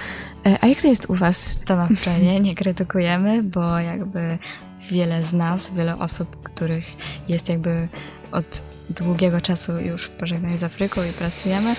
E, 0.46 0.58
A 0.60 0.66
jak 0.66 0.80
to 0.80 0.88
jest 0.88 1.10
u 1.10 1.14
Was? 1.14 1.36
stanowczenie, 1.36 2.40
nie 2.40 2.54
krytykujemy, 2.54 3.42
bo 3.42 3.78
jakby 3.78 4.38
wiele 4.80 5.24
z 5.24 5.32
nas, 5.32 5.74
wiele 5.74 5.98
osób, 5.98 6.42
których 6.42 6.86
jest 7.28 7.48
jakby 7.48 7.88
od 8.32 8.62
długiego 8.90 9.40
czasu 9.40 9.80
już 9.80 10.04
w 10.04 10.10
pożegnaniu 10.10 10.58
z 10.58 10.62
Afryką 10.62 11.00
i 11.04 11.12
pracujemy 11.12 11.74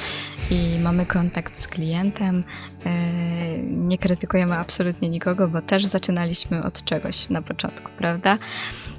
i 0.52 0.80
mamy 0.80 1.06
kontakt 1.06 1.62
z 1.62 1.68
klientem. 1.68 2.44
Yy, 2.86 2.92
Nie 3.64 3.98
krytykujemy 3.98 4.58
absolutnie 4.58 5.10
nikogo, 5.10 5.48
bo 5.48 5.62
też 5.62 5.86
zaczynaliśmy 5.86 6.64
od 6.64 6.84
czegoś 6.84 7.30
na 7.30 7.42
początku, 7.42 7.92
prawda? 7.98 8.38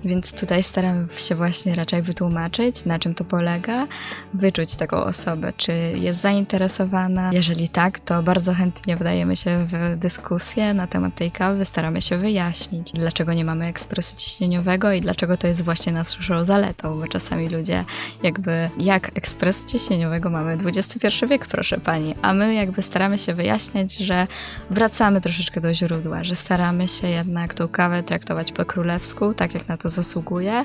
Więc 0.05 0.41
tutaj 0.41 0.63
staramy 0.63 1.07
się 1.17 1.35
właśnie 1.35 1.75
raczej 1.75 2.03
wytłumaczyć, 2.03 2.85
na 2.85 2.99
czym 2.99 3.15
to 3.15 3.25
polega, 3.25 3.87
wyczuć 4.35 4.77
taką 4.77 5.05
osobę, 5.05 5.53
czy 5.57 5.73
jest 5.95 6.21
zainteresowana. 6.21 7.33
Jeżeli 7.33 7.69
tak, 7.69 8.01
to 8.01 8.23
bardzo 8.23 8.55
chętnie 8.55 8.97
wdajemy 8.97 9.37
się 9.37 9.67
w 9.73 9.99
dyskusję 9.99 10.75
na 10.75 10.87
temat 10.87 11.15
tej 11.15 11.31
kawy, 11.31 11.65
staramy 11.65 12.03
się 12.03 12.19
wyjaśnić, 12.19 12.93
dlaczego 12.93 13.35
nie 13.35 13.45
mamy 13.45 13.67
ekspresu 13.67 14.17
ciśnieniowego 14.17 14.93
i 14.93 15.01
dlaczego 15.01 15.37
to 15.37 15.47
jest 15.47 15.65
właśnie 15.65 15.93
naszą 15.93 16.45
zaletą, 16.45 17.01
bo 17.01 17.09
czasami 17.09 17.38
ludzie 17.47 17.85
jakby, 18.23 18.71
jak 18.79 19.11
ekspresu 19.15 19.69
ciśnieniowego 19.69 20.31
mamy 20.31 20.59
XXI 20.65 21.27
wiek, 21.27 21.47
proszę 21.47 21.79
pani, 21.81 22.15
a 22.23 22.35
my 22.35 22.55
jakby 22.55 22.83
staramy 22.83 23.19
się 23.19 23.35
wyjaśniać, 23.35 23.97
że 23.97 24.27
wracamy 24.71 25.21
troszeczkę 25.21 25.61
do 25.61 25.75
źródła, 25.75 26.25
że 26.25 26.37
staramy 26.37 26.89
się 26.89 27.09
jednak 27.09 27.55
tą 27.55 27.69
kawę 27.69 28.03
traktować 28.03 28.53
po 28.53 28.65
królewsku, 28.65 29.35
tak 29.35 29.55
jak 29.55 29.69
na 29.69 29.77
to 29.77 29.89
zasługuje 29.89 30.65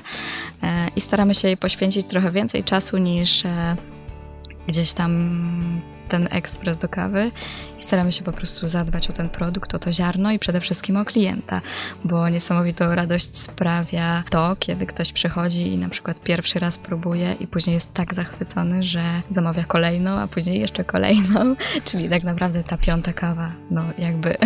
e, 0.62 0.88
i 0.96 1.00
staramy 1.00 1.34
się 1.34 1.48
jej 1.48 1.56
poświęcić 1.56 2.06
trochę 2.06 2.30
więcej 2.30 2.64
czasu 2.64 2.98
niż 2.98 3.44
e, 3.44 3.76
gdzieś 4.68 4.92
tam 4.92 5.40
ten 6.08 6.28
ekspres 6.30 6.78
do 6.78 6.88
kawy 6.88 7.30
i 7.78 7.82
staramy 7.82 8.12
się 8.12 8.24
po 8.24 8.32
prostu 8.32 8.68
zadbać 8.68 9.10
o 9.10 9.12
ten 9.12 9.28
produkt, 9.28 9.74
o 9.74 9.78
to 9.78 9.92
ziarno 9.92 10.32
i 10.32 10.38
przede 10.38 10.60
wszystkim 10.60 10.96
o 10.96 11.04
klienta, 11.04 11.60
bo 12.04 12.28
niesamowitą 12.28 12.94
radość 12.94 13.36
sprawia 13.36 14.24
to, 14.30 14.56
kiedy 14.58 14.86
ktoś 14.86 15.12
przychodzi 15.12 15.72
i 15.72 15.78
na 15.78 15.88
przykład 15.88 16.20
pierwszy 16.20 16.58
raz 16.58 16.78
próbuje 16.78 17.32
i 17.40 17.46
później 17.46 17.74
jest 17.74 17.94
tak 17.94 18.14
zachwycony, 18.14 18.82
że 18.82 19.22
zamawia 19.30 19.64
kolejną, 19.64 20.10
a 20.10 20.28
później 20.28 20.60
jeszcze 20.60 20.84
kolejną, 20.84 21.56
czyli 21.84 22.08
tak 22.08 22.22
naprawdę 22.22 22.64
ta 22.64 22.78
piąta 22.78 23.12
kawa, 23.12 23.52
no 23.70 23.82
jakby 23.98 24.36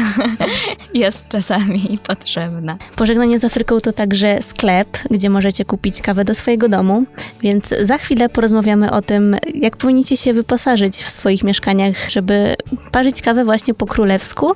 jest 0.95 1.29
czasami 1.29 1.99
potrzebna. 2.07 2.79
Pożegnanie 2.97 3.39
z 3.39 3.45
Afryką 3.45 3.81
to 3.81 3.93
także 3.93 4.43
sklep, 4.43 4.89
gdzie 5.11 5.31
możecie 5.31 5.65
kupić 5.65 6.03
kawę 6.03 6.25
do 6.25 6.35
swojego 6.35 6.69
domu, 6.69 7.05
więc 7.43 7.69
za 7.69 7.99
chwilę 7.99 8.29
porozmawiamy 8.29 8.91
o 8.91 9.03
tym, 9.03 9.37
jak 9.55 9.77
powinniście 9.77 10.17
się 10.17 10.35
wyposażyć 10.35 10.97
w 10.97 11.11
swoich 11.11 11.45
mieszkaniach, 11.49 12.11
żeby 12.11 12.55
parzyć 12.93 13.23
kawę 13.23 13.45
właśnie 13.45 13.75
po 13.75 13.87
królewsku. 13.87 14.55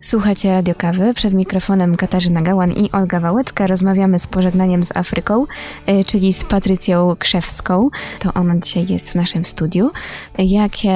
Słuchacie 0.00 0.52
Radio 0.52 0.74
Kawy, 0.74 1.14
przed 1.14 1.34
mikrofonem 1.34 1.96
Katarzyna 1.96 2.42
Gałan 2.42 2.72
i 2.72 2.92
Olga 2.92 3.20
Wałęcka. 3.20 3.66
Rozmawiamy 3.66 4.18
z 4.18 4.26
pożegnaniem 4.26 4.84
z 4.84 4.96
Afryką, 4.96 5.44
y, 5.88 6.04
czyli 6.04 6.32
z 6.32 6.44
Patrycją 6.44 7.16
Krzewską. 7.18 7.88
To 8.18 8.32
ona 8.34 8.54
dzisiaj 8.60 8.86
jest 8.88 9.12
w 9.12 9.14
naszym 9.14 9.44
studiu. 9.44 9.90
Jakie 10.38 10.90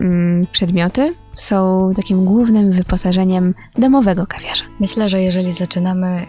mm, 0.00 0.46
przedmioty 0.52 1.14
są 1.34 1.90
takim 1.96 2.24
głównym 2.24 2.72
wyposażeniem 2.72 3.54
domowego 3.78 4.26
kawiarza? 4.26 4.64
Myślę, 4.80 5.08
że 5.08 5.22
jeżeli 5.22 5.52
zaczynamy 5.52 6.26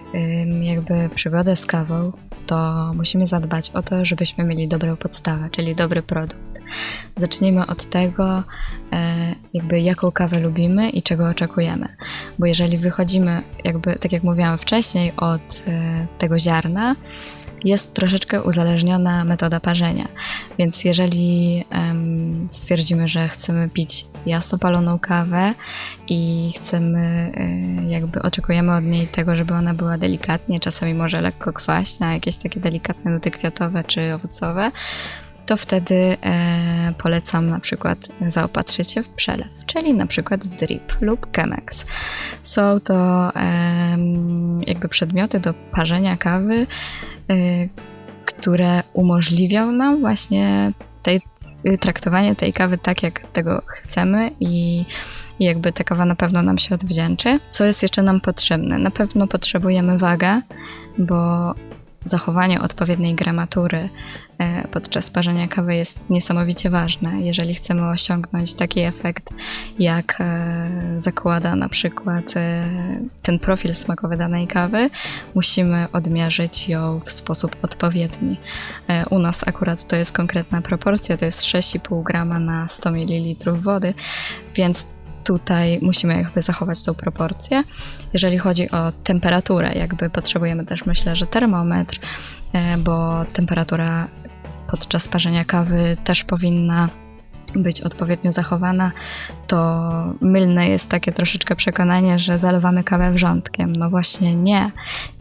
jakby 0.62 1.10
przygodę 1.16 1.56
z 1.56 1.66
kawą, 1.66 2.12
to 2.46 2.92
musimy 2.96 3.28
zadbać 3.28 3.70
o 3.70 3.84
to, 3.84 4.06
żebyśmy 4.06 4.44
mieli 4.44 4.68
dobrą 4.68 4.96
podstawę, 4.96 5.50
czyli 5.52 5.76
dobry 5.76 6.02
produkt. 6.02 6.54
Zacznijmy 7.18 7.68
od 7.68 7.86
tego, 7.86 8.44
e, 8.92 9.36
jakby 9.54 9.80
jaką 9.80 10.12
kawę 10.12 10.40
lubimy 10.40 10.90
i 10.90 11.04
czego 11.04 11.28
oczekujemy. 11.28 11.88
Bo 12.40 12.46
jeżeli 12.46 12.78
wychodzimy, 12.78 13.42
jakby 13.64 13.96
tak 13.96 14.12
jak 14.12 14.24
mówiłam 14.24 14.58
wcześniej, 14.58 15.12
od 15.18 15.64
e, 15.68 16.08
tego 16.20 16.40
ziarna, 16.40 16.96
jest 17.63 17.93
troszeczkę 17.93 18.43
uzależniona 18.43 19.24
metoda 19.25 19.60
parzenia. 19.60 20.08
Więc 20.58 20.84
jeżeli 20.84 21.63
em, 21.70 22.48
stwierdzimy, 22.51 23.08
że 23.08 23.29
chcemy 23.29 23.70
pić 23.70 24.05
jasno 24.25 24.58
paloną 24.58 25.00
kawę 25.00 25.53
i 26.08 26.51
chcemy, 26.58 27.32
e, 27.36 27.89
jakby 27.89 28.22
oczekujemy 28.22 28.75
od 28.75 28.84
niej 28.84 29.08
tego, 29.08 29.36
żeby 29.36 29.53
ona 29.53 29.74
była 29.74 29.98
delikatnie, 29.98 30.60
czasami 30.60 30.93
może 30.93 31.22
lekko 31.22 31.53
kwaśna, 31.53 32.13
jakieś 32.13 32.36
takie 32.36 32.60
delikatne 32.60 33.12
nuty 33.12 33.32
kwiatowe 33.32 33.84
czy 33.84 34.13
owocowe, 34.13 34.72
to 35.46 35.58
wtedy 35.58 36.18
e, 36.22 36.94
polecam 36.98 37.50
na 37.50 37.60
przykład 37.60 37.98
zaopatrzyć 38.28 38.92
się 38.92 39.04
w 39.04 39.10
przelew, 39.10 39.48
czyli 39.66 39.94
na 39.94 40.06
przykład 40.06 40.48
drip 40.48 41.02
lub 41.02 41.36
Chemex. 41.36 41.86
Są 42.44 42.80
to 42.80 43.30
em, 43.36 44.62
jakby 44.68 44.90
przedmioty 44.90 45.40
do 45.40 45.54
parzenia 45.54 46.18
kawy, 46.18 46.68
e, 47.30 47.36
które 48.26 48.84
umożliwią 48.94 49.72
nam 49.72 50.00
właśnie 50.00 50.72
tej, 51.04 51.22
traktowanie 51.80 52.36
tej 52.36 52.54
kawy 52.54 52.78
tak, 52.78 53.04
jak 53.04 53.20
tego 53.20 53.62
chcemy 53.68 54.32
i 54.40 54.86
i 55.40 55.46
jakby 55.46 55.72
ta 55.72 55.84
kawa 55.84 56.06
na 56.06 56.16
pewno 56.16 56.42
nam 56.42 56.58
się 56.58 56.76
odwdzięczy. 56.76 57.40
Co 57.50 57.66
jest 57.66 57.84
jeszcze 57.84 58.02
nam 58.02 58.22
potrzebne? 58.22 58.78
Na 58.78 58.92
pewno 58.92 59.28
potrzebujemy 59.28 59.98
wagę, 59.98 60.42
bo 60.98 61.54
zachowanie 62.06 62.62
odpowiedniej 62.62 63.16
gramatury 63.16 63.90
e, 64.38 64.68
podczas 64.68 65.10
parzenia 65.10 65.48
kawy 65.48 65.76
jest 65.76 66.10
niesamowicie 66.10 66.70
ważne. 66.70 67.22
Jeżeli 67.22 67.56
chcemy 67.56 67.90
osiągnąć 67.90 68.54
taki 68.54 68.80
efekt, 68.80 69.30
jak 69.80 70.18
e, 70.20 70.70
zakłada 70.98 71.56
na 71.56 71.70
przykład 71.70 72.38
e, 72.38 72.66
ten 73.22 73.40
profil 73.40 73.76
smakowy 73.76 74.18
danej 74.18 74.48
kawy, 74.48 74.90
musimy 75.36 75.88
odmierzyć 75.94 76.70
ją 76.70 77.02
w 77.06 77.12
sposób 77.12 77.56
odpowiedni. 77.62 78.38
U 79.10 79.20
nas 79.20 79.48
akurat 79.48 79.88
to 79.88 79.96
jest 79.96 80.12
konkretna 80.12 80.62
proporcja, 80.62 81.18
to 81.18 81.26
jest 81.26 81.44
6,5 81.44 82.04
grama 82.04 82.40
na 82.40 82.68
100 82.68 82.90
ml 82.92 83.54
wody, 83.54 83.94
więc 84.56 84.86
tutaj 85.24 85.80
musimy 85.82 86.18
jakby 86.18 86.42
zachować 86.42 86.84
tą 86.84 86.94
proporcję. 86.94 87.63
Jeżeli 88.13 88.38
chodzi 88.38 88.72
o 88.72 88.92
temperaturę, 88.92 89.74
jakby 89.74 90.10
potrzebujemy 90.10 90.65
też 90.65 90.86
myślę, 90.86 91.15
że 91.15 91.27
termometr, 91.27 92.00
bo 92.77 93.25
temperatura 93.34 94.08
podczas 94.68 95.08
parzenia 95.08 95.46
kawy 95.46 95.98
też 96.03 96.24
powinna 96.24 96.89
być 97.56 97.82
odpowiednio 97.82 98.32
zachowana, 98.32 98.92
to 99.48 99.89
mylne 100.22 100.70
jest 100.70 100.89
takie 100.89 101.12
troszeczkę 101.12 101.56
przekonanie, 101.56 102.20
że 102.20 102.38
zalewamy 102.38 102.84
kawę 102.84 103.12
wrzątkiem. 103.12 103.76
No 103.76 103.89
właśnie 103.89 104.36
nie, 104.36 104.72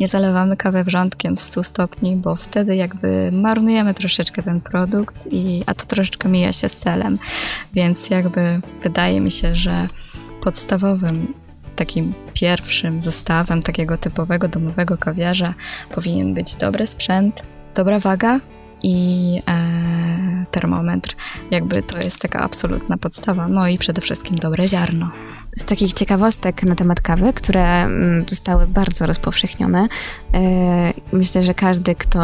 nie 0.01 0.09
zalewamy 0.09 0.57
kawę 0.57 0.85
wrzątkiem 0.85 1.37
w 1.37 1.41
100 1.41 1.65
stopni, 1.65 2.17
bo 2.17 2.37
wtedy 2.37 2.77
jakby 2.77 3.31
marnujemy 3.33 3.95
troszeczkę 3.95 4.43
ten 4.43 4.61
produkt, 4.61 5.17
i, 5.31 5.63
a 5.67 5.75
to 5.75 5.87
troszeczkę 5.87 6.29
mija 6.29 6.53
się 6.53 6.69
z 6.69 6.77
celem. 6.77 7.19
Więc 7.73 8.11
jakby 8.11 8.61
wydaje 8.83 9.21
mi 9.21 9.31
się, 9.31 9.55
że 9.55 9.89
podstawowym 10.43 11.35
takim 11.77 12.15
pierwszym 12.35 13.03
zestawem 13.03 13.63
takiego 13.63 13.99
typowego 13.99 14.49
domowego 14.49 14.99
kawiarza 14.99 15.55
powinien 15.95 16.35
być 16.35 16.55
dobry 16.55 16.87
sprzęt, 16.87 17.43
dobra 17.75 17.99
waga, 17.99 18.41
i 18.83 19.43
e, 19.49 20.45
termometr. 20.51 21.17
Jakby 21.51 21.83
to 21.83 21.99
jest 21.99 22.19
taka 22.19 22.41
absolutna 22.41 22.97
podstawa. 22.97 23.49
No 23.49 23.69
i 23.69 23.79
przede 23.79 24.01
wszystkim 24.01 24.39
dobre 24.39 24.69
ziarno. 24.69 25.11
Z 25.57 25.65
takich 25.65 25.93
ciekawostek 25.93 26.63
na 26.63 26.75
temat 26.75 27.01
kawy, 27.01 27.33
które 27.33 27.83
mm, 27.83 28.25
zostały 28.29 28.67
bardzo 28.67 29.07
rozpowszechnione, 29.07 29.89
e, 30.35 30.93
myślę, 31.13 31.43
że 31.43 31.55
każdy, 31.55 31.95
kto 31.95 32.21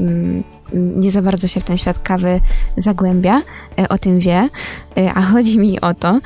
mm, 0.00 0.42
nie 0.74 1.10
za 1.10 1.22
bardzo 1.22 1.48
się 1.48 1.60
w 1.60 1.64
ten 1.64 1.76
świat 1.76 1.98
kawy 1.98 2.40
zagłębia, 2.76 3.42
e, 3.78 3.88
o 3.88 3.98
tym 3.98 4.18
wie, 4.18 4.48
e, 4.96 5.12
a 5.14 5.20
chodzi 5.22 5.58
mi 5.58 5.80
o 5.80 5.94
to, 5.94 6.20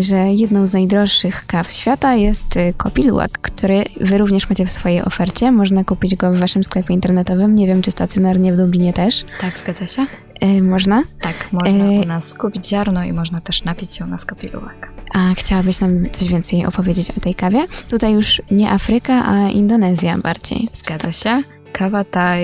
że 0.00 0.16
jedną 0.16 0.66
z 0.66 0.72
najdroższych 0.72 1.46
kaw 1.46 1.72
świata 1.72 2.14
jest 2.14 2.56
e, 2.56 2.72
Kopilułak, 2.72 3.30
który 3.30 3.84
wy 4.00 4.18
również 4.18 4.48
macie 4.48 4.66
w 4.66 4.70
swojej 4.70 5.02
ofercie. 5.02 5.52
Można 5.52 5.84
kupić 5.84 6.16
go 6.16 6.32
w 6.32 6.38
waszym 6.38 6.64
sklepie 6.64 6.94
internetowym. 6.94 7.54
Nie 7.54 7.66
wiem, 7.66 7.82
czy 7.82 7.90
stacjonarnie 7.90 8.52
w 8.54 8.58
Lublinie 8.58 8.92
też. 8.92 9.24
Tak, 9.40 9.58
zgadza 9.58 9.86
się? 9.86 10.06
E, 10.40 10.62
można? 10.62 11.02
Tak, 11.20 11.52
można 11.52 11.84
E, 11.84 12.00
u 12.00 12.04
nas 12.04 12.34
kupić 12.34 12.68
ziarno 12.68 13.04
i 13.04 13.12
można 13.12 13.38
też 13.38 13.64
napić 13.64 13.94
się 13.94 14.04
u 14.04 14.08
nas 14.08 14.24
kapilułek. 14.24 14.88
A 15.14 15.34
chciałabyś 15.34 15.80
nam 15.80 16.10
coś 16.10 16.28
więcej 16.28 16.66
opowiedzieć 16.66 17.10
o 17.10 17.20
tej 17.20 17.34
kawie? 17.34 17.66
Tutaj 17.90 18.12
już 18.12 18.42
nie 18.50 18.70
Afryka, 18.70 19.28
a 19.28 19.48
Indonezja 19.48 20.18
bardziej. 20.18 20.68
Zgadza 20.72 21.12
się. 21.12 21.42
Kawa 21.72 22.04
ta, 22.04 22.34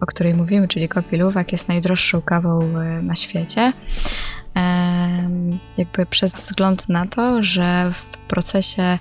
o 0.00 0.06
której 0.06 0.34
mówimy, 0.34 0.68
czyli 0.68 0.88
kopiluwak, 0.88 1.52
jest 1.52 1.68
najdroższą 1.68 2.22
kawą 2.22 2.72
na 3.02 3.16
świecie. 3.16 3.72
Jakby 5.78 6.06
przez 6.06 6.34
wzgląd 6.34 6.88
na 6.88 7.06
to, 7.06 7.44
że 7.44 7.90
w 7.92 8.04
procesie 8.04 8.98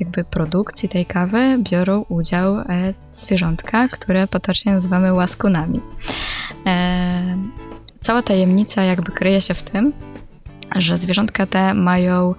jakby 0.00 0.24
produkcji 0.24 0.88
tej 0.88 1.06
kawy 1.06 1.58
biorą 1.58 2.04
udział 2.08 2.58
e, 2.58 2.64
zwierzątka, 3.12 3.88
które 3.88 4.28
potocznie 4.28 4.72
nazywamy 4.72 5.12
łaskunami. 5.12 5.80
Cała 8.00 8.22
tajemnica 8.22 8.82
jakby 8.82 9.12
kryje 9.12 9.40
się 9.40 9.54
w 9.54 9.62
tym, 9.62 9.92
że 10.76 10.98
zwierzątka 10.98 11.46
te 11.46 11.74
mają 11.74 12.34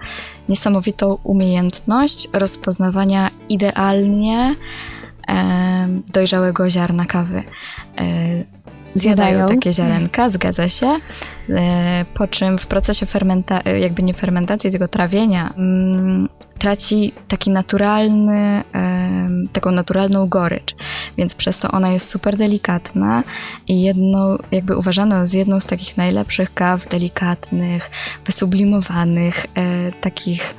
niesamowitą 0.48 1.18
umiejętność 1.24 2.28
rozpoznawania 2.32 3.30
idealnie 3.48 4.56
dojrzałego 6.12 6.70
ziarna 6.70 7.04
kawy. 7.04 7.42
E, 8.96 8.98
Zjadają 8.98 9.30
Zjadają. 9.38 9.56
takie 9.56 9.72
ziarenka, 9.72 10.30
zgadza 10.30 10.68
się. 10.68 10.86
E, 11.50 12.04
Po 12.14 12.26
czym 12.28 12.58
w 12.58 12.66
procesie 12.66 13.06
fermenta- 13.06 13.68
jakby 13.68 14.02
nie 14.02 14.14
fermentacji, 14.14 14.70
tylko 14.70 14.88
trawienia, 14.88 15.52
mm, 15.56 16.28
traci 16.58 17.12
taki 17.28 17.50
naturalny, 17.50 18.62
em, 18.72 19.48
taką 19.52 19.70
naturalną 19.70 20.28
gorycz. 20.28 20.74
Więc 21.18 21.34
przez 21.34 21.58
to 21.58 21.70
ona 21.70 21.90
jest 21.90 22.10
super 22.10 22.36
delikatna 22.36 23.22
i 23.68 23.82
jedną, 23.82 24.36
jakby 24.52 24.76
uważano 24.76 25.26
z 25.26 25.32
jedną 25.32 25.60
z 25.60 25.66
takich 25.66 25.96
najlepszych 25.96 26.54
kaw 26.54 26.88
delikatnych, 26.88 27.90
wysublimowanych, 28.26 29.46
e, 29.54 29.92
takich 29.92 30.54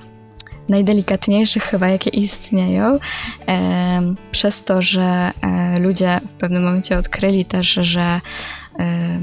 najdelikatniejszych 0.69 1.63
chyba, 1.63 1.87
jakie 1.87 2.09
istnieją, 2.09 2.99
przez 4.31 4.63
to, 4.63 4.81
że 4.81 5.31
e, 5.41 5.79
ludzie 5.79 6.19
w 6.27 6.31
pewnym 6.31 6.63
momencie 6.63 6.97
odkryli 6.97 7.45
też, 7.45 7.67
że 7.67 8.21
e, 8.79 9.19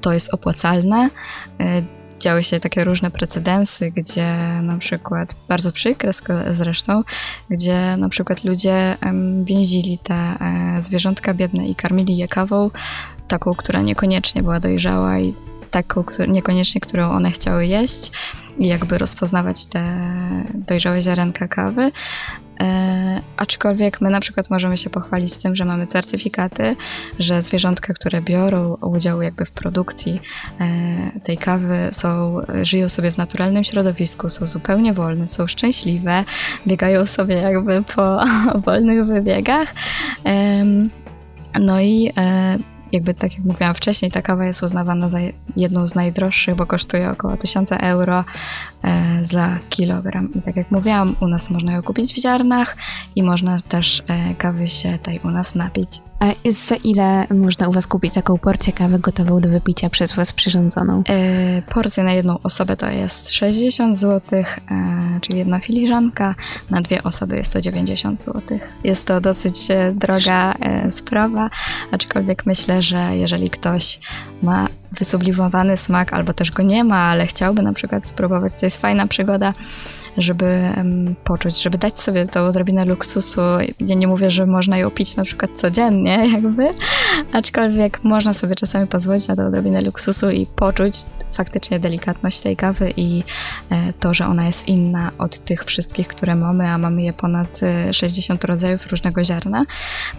to 0.00 0.12
jest 0.12 0.34
opłacalne. 0.34 1.08
E, 1.60 1.82
działy 2.20 2.44
się 2.44 2.60
takie 2.60 2.84
różne 2.84 3.10
precedensy, 3.10 3.90
gdzie 3.90 4.38
na 4.62 4.78
przykład, 4.78 5.34
bardzo 5.48 5.72
przykre 5.72 6.10
zresztą, 6.50 7.02
gdzie 7.50 7.96
na 7.96 8.08
przykład 8.08 8.44
ludzie 8.44 8.96
więzili 9.44 9.98
te 9.98 10.34
zwierzątka 10.82 11.34
biedne 11.34 11.68
i 11.68 11.74
karmili 11.74 12.16
je 12.16 12.28
kawą, 12.28 12.70
taką, 13.28 13.54
która 13.54 13.80
niekoniecznie 13.80 14.42
była 14.42 14.60
dojrzała 14.60 15.18
i 15.18 15.34
taką, 15.70 16.04
niekoniecznie, 16.28 16.80
którą 16.80 17.10
one 17.10 17.30
chciały 17.30 17.66
jeść 17.66 18.12
i 18.58 18.66
jakby 18.66 18.98
rozpoznawać 18.98 19.66
te 19.66 19.84
dojrzałe 20.54 21.02
ziarenka 21.02 21.48
kawy. 21.48 21.90
E, 22.60 23.20
aczkolwiek 23.36 24.00
my 24.00 24.10
na 24.10 24.20
przykład 24.20 24.50
możemy 24.50 24.76
się 24.76 24.90
pochwalić 24.90 25.36
tym, 25.36 25.56
że 25.56 25.64
mamy 25.64 25.86
certyfikaty, 25.86 26.76
że 27.18 27.42
zwierzątka, 27.42 27.94
które 27.94 28.22
biorą 28.22 28.76
udział 28.80 29.22
jakby 29.22 29.44
w 29.44 29.50
produkcji 29.50 30.20
e, 30.60 31.20
tej 31.20 31.38
kawy 31.38 31.88
są, 31.92 32.40
żyją 32.62 32.88
sobie 32.88 33.12
w 33.12 33.18
naturalnym 33.18 33.64
środowisku, 33.64 34.30
są 34.30 34.46
zupełnie 34.46 34.94
wolne, 34.94 35.28
są 35.28 35.46
szczęśliwe, 35.46 36.24
biegają 36.66 37.06
sobie 37.06 37.34
jakby 37.34 37.82
po 37.82 38.20
wolnych 38.66 39.06
wybiegach. 39.06 39.74
Em, 40.24 40.90
no 41.60 41.80
i 41.80 42.12
e, 42.16 42.58
jakby 42.92 43.14
tak 43.14 43.34
jak 43.34 43.44
mówiłam 43.44 43.74
wcześniej, 43.74 44.10
ta 44.10 44.22
kawa 44.22 44.46
jest 44.46 44.62
uznawana 44.62 45.08
za 45.08 45.18
jedną 45.56 45.86
z 45.88 45.94
najdroższych, 45.94 46.54
bo 46.54 46.66
kosztuje 46.66 47.10
około 47.10 47.36
1000 47.36 47.72
euro 47.72 48.24
e, 48.82 49.24
za 49.24 49.58
kilogram. 49.68 50.34
I 50.34 50.42
tak 50.42 50.56
jak 50.56 50.70
mówiłam, 50.70 51.16
u 51.20 51.28
nas 51.28 51.50
można 51.50 51.72
ją 51.72 51.82
kupić 51.82 52.14
w 52.14 52.22
ziarnach 52.22 52.76
i 53.16 53.22
można 53.22 53.60
też 53.60 54.02
e, 54.08 54.34
kawy 54.34 54.68
się 54.68 54.98
tej 54.98 55.20
u 55.24 55.30
nas 55.30 55.54
napić. 55.54 56.00
Za 56.50 56.76
ile 56.76 57.26
można 57.30 57.68
u 57.68 57.72
Was 57.72 57.86
kupić 57.86 58.14
taką 58.14 58.38
porcję 58.38 58.72
kawy 58.72 58.98
gotową 58.98 59.40
do 59.40 59.48
wypicia 59.48 59.90
przez 59.90 60.12
Was 60.12 60.32
przyrządzoną? 60.32 61.02
E, 61.08 61.62
porcja 61.62 62.04
na 62.04 62.12
jedną 62.12 62.38
osobę 62.42 62.76
to 62.76 62.90
jest 62.90 63.30
60 63.30 63.98
zł, 63.98 64.20
e, 64.32 64.44
czyli 65.20 65.38
jedna 65.38 65.58
filiżanka, 65.58 66.34
na 66.70 66.80
dwie 66.80 67.02
osoby 67.02 67.36
jest 67.36 67.52
to 67.52 67.60
90 67.60 68.24
zł. 68.24 68.58
Jest 68.84 69.06
to 69.06 69.20
dosyć 69.20 69.70
e, 69.70 69.92
droga 69.92 70.54
sprawa, 70.90 71.50
aczkolwiek 71.90 72.46
myślę, 72.46 72.82
że 72.82 73.16
jeżeli 73.16 73.50
ktoś 73.50 74.00
ma 74.42 74.68
wysublimowany 74.98 75.76
smak, 75.76 76.12
albo 76.12 76.32
też 76.34 76.50
go 76.50 76.62
nie 76.62 76.84
ma, 76.84 76.96
ale 76.96 77.26
chciałby 77.26 77.62
na 77.62 77.72
przykład 77.72 78.08
spróbować, 78.08 78.54
to 78.54 78.66
jest 78.66 78.80
fajna 78.80 79.06
przygoda, 79.06 79.54
żeby 80.18 80.62
poczuć, 81.24 81.62
żeby 81.62 81.78
dać 81.78 82.00
sobie 82.00 82.26
tą 82.26 82.44
odrobinę 82.44 82.84
luksusu. 82.84 83.40
Ja 83.80 83.94
nie 83.94 84.06
mówię, 84.06 84.30
że 84.30 84.46
można 84.46 84.76
ją 84.76 84.90
pić 84.90 85.16
na 85.16 85.24
przykład 85.24 85.50
codziennie, 85.56 86.26
jakby, 86.34 86.74
aczkolwiek 87.32 88.04
można 88.04 88.32
sobie 88.32 88.54
czasami 88.54 88.86
pozwolić 88.86 89.28
na 89.28 89.36
tą 89.36 89.46
odrobinę 89.46 89.82
luksusu 89.82 90.30
i 90.30 90.46
poczuć 90.46 90.94
faktycznie 91.32 91.80
delikatność 91.80 92.40
tej 92.40 92.56
kawy 92.56 92.92
i 92.96 93.24
e, 93.70 93.92
to, 93.92 94.14
że 94.14 94.26
ona 94.26 94.46
jest 94.46 94.68
inna 94.68 95.12
od 95.18 95.38
tych 95.38 95.64
wszystkich, 95.64 96.08
które 96.08 96.34
mamy, 96.34 96.68
a 96.68 96.78
mamy 96.78 97.02
je 97.02 97.12
ponad 97.12 97.60
e, 97.62 97.94
60 97.94 98.44
rodzajów 98.44 98.86
różnego 98.86 99.24
ziarna. 99.24 99.64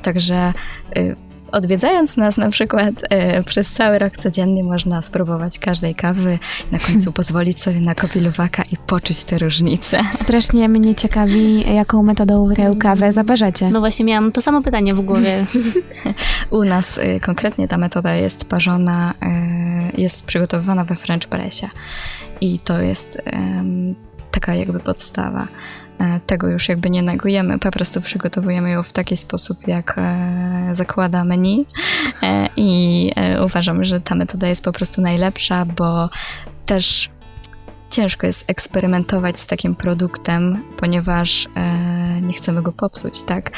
Także 0.01 0.53
e, 0.95 1.33
odwiedzając 1.54 2.18
nas 2.18 2.38
na 2.38 2.50
przykład 2.50 2.94
e, 3.10 3.44
przez 3.44 3.72
cały 3.72 4.00
rok 4.00 4.18
codziennie 4.18 4.63
można 4.63 5.02
spróbować 5.02 5.60
każdej 5.60 5.96
kawy, 5.96 6.39
na 6.72 6.80
końcu 6.80 7.12
pozwolić 7.22 7.62
sobie 7.62 7.80
na 7.80 7.96
kopiluwaka 7.96 8.63
i 8.63 8.78
poczuć 8.78 9.24
te 9.24 9.38
różnice. 9.38 10.00
Strasznie 10.13 10.70
mnie 10.70 10.96
ciekawi, 10.96 11.74
jaką 11.76 12.04
metodą 12.04 12.50
kawę 12.80 13.12
zaparzacie. 13.12 13.70
No 13.70 13.80
właśnie 13.80 14.06
miałam 14.06 14.32
to 14.32 14.42
samo 14.42 14.62
pytanie 14.62 14.96
w 14.96 15.02
głowie. 15.02 15.46
U 16.52 16.63
nas 16.63 16.98
y, 16.98 17.20
konkretnie 17.20 17.68
ta 17.68 17.78
metoda 17.78 18.16
jest 18.16 18.50
parzona, 18.50 19.13
y, 19.98 20.02
jest 20.02 20.26
przygotowywana 20.26 20.86
we 20.86 20.96
French 20.96 21.28
pressie 21.28 21.68
i 22.42 22.60
to 22.60 22.82
jest 22.82 23.22
taka 24.34 24.56
jakby 24.56 24.80
podstawa. 24.80 25.48
E, 26.00 26.19
Tego 26.19 26.50
już 26.50 26.69
jakby 26.69 26.89
nie 26.89 27.02
negujemy, 27.02 27.60
po 27.60 27.72
prostu 27.72 28.02
przygotowujemy 28.02 28.69
ją 28.69 28.84
w 28.84 28.93
taki 28.93 29.17
sposób, 29.17 29.67
jak 29.67 29.96
e, 29.98 30.69
zakłada 30.74 31.24
menu 31.24 31.65
e, 32.24 32.50
i 32.58 33.12
uważam, 33.46 33.86
że 33.86 34.02
ta 34.02 34.15
metoda 34.15 34.48
jest 34.48 34.63
po 34.63 34.72
prostu 34.72 35.02
najlepsza, 35.02 35.65
bo 35.65 36.10
też 36.65 37.10
ciężko 37.89 38.28
jest 38.28 38.50
eksperymentować 38.50 39.39
z 39.39 39.48
takim 39.48 39.76
produktem, 39.76 40.63
ponieważ 40.78 41.48
nie 42.22 42.34
chcemy 42.34 42.62
go 42.62 42.72
popsuć, 42.72 43.24
tak? 43.24 43.52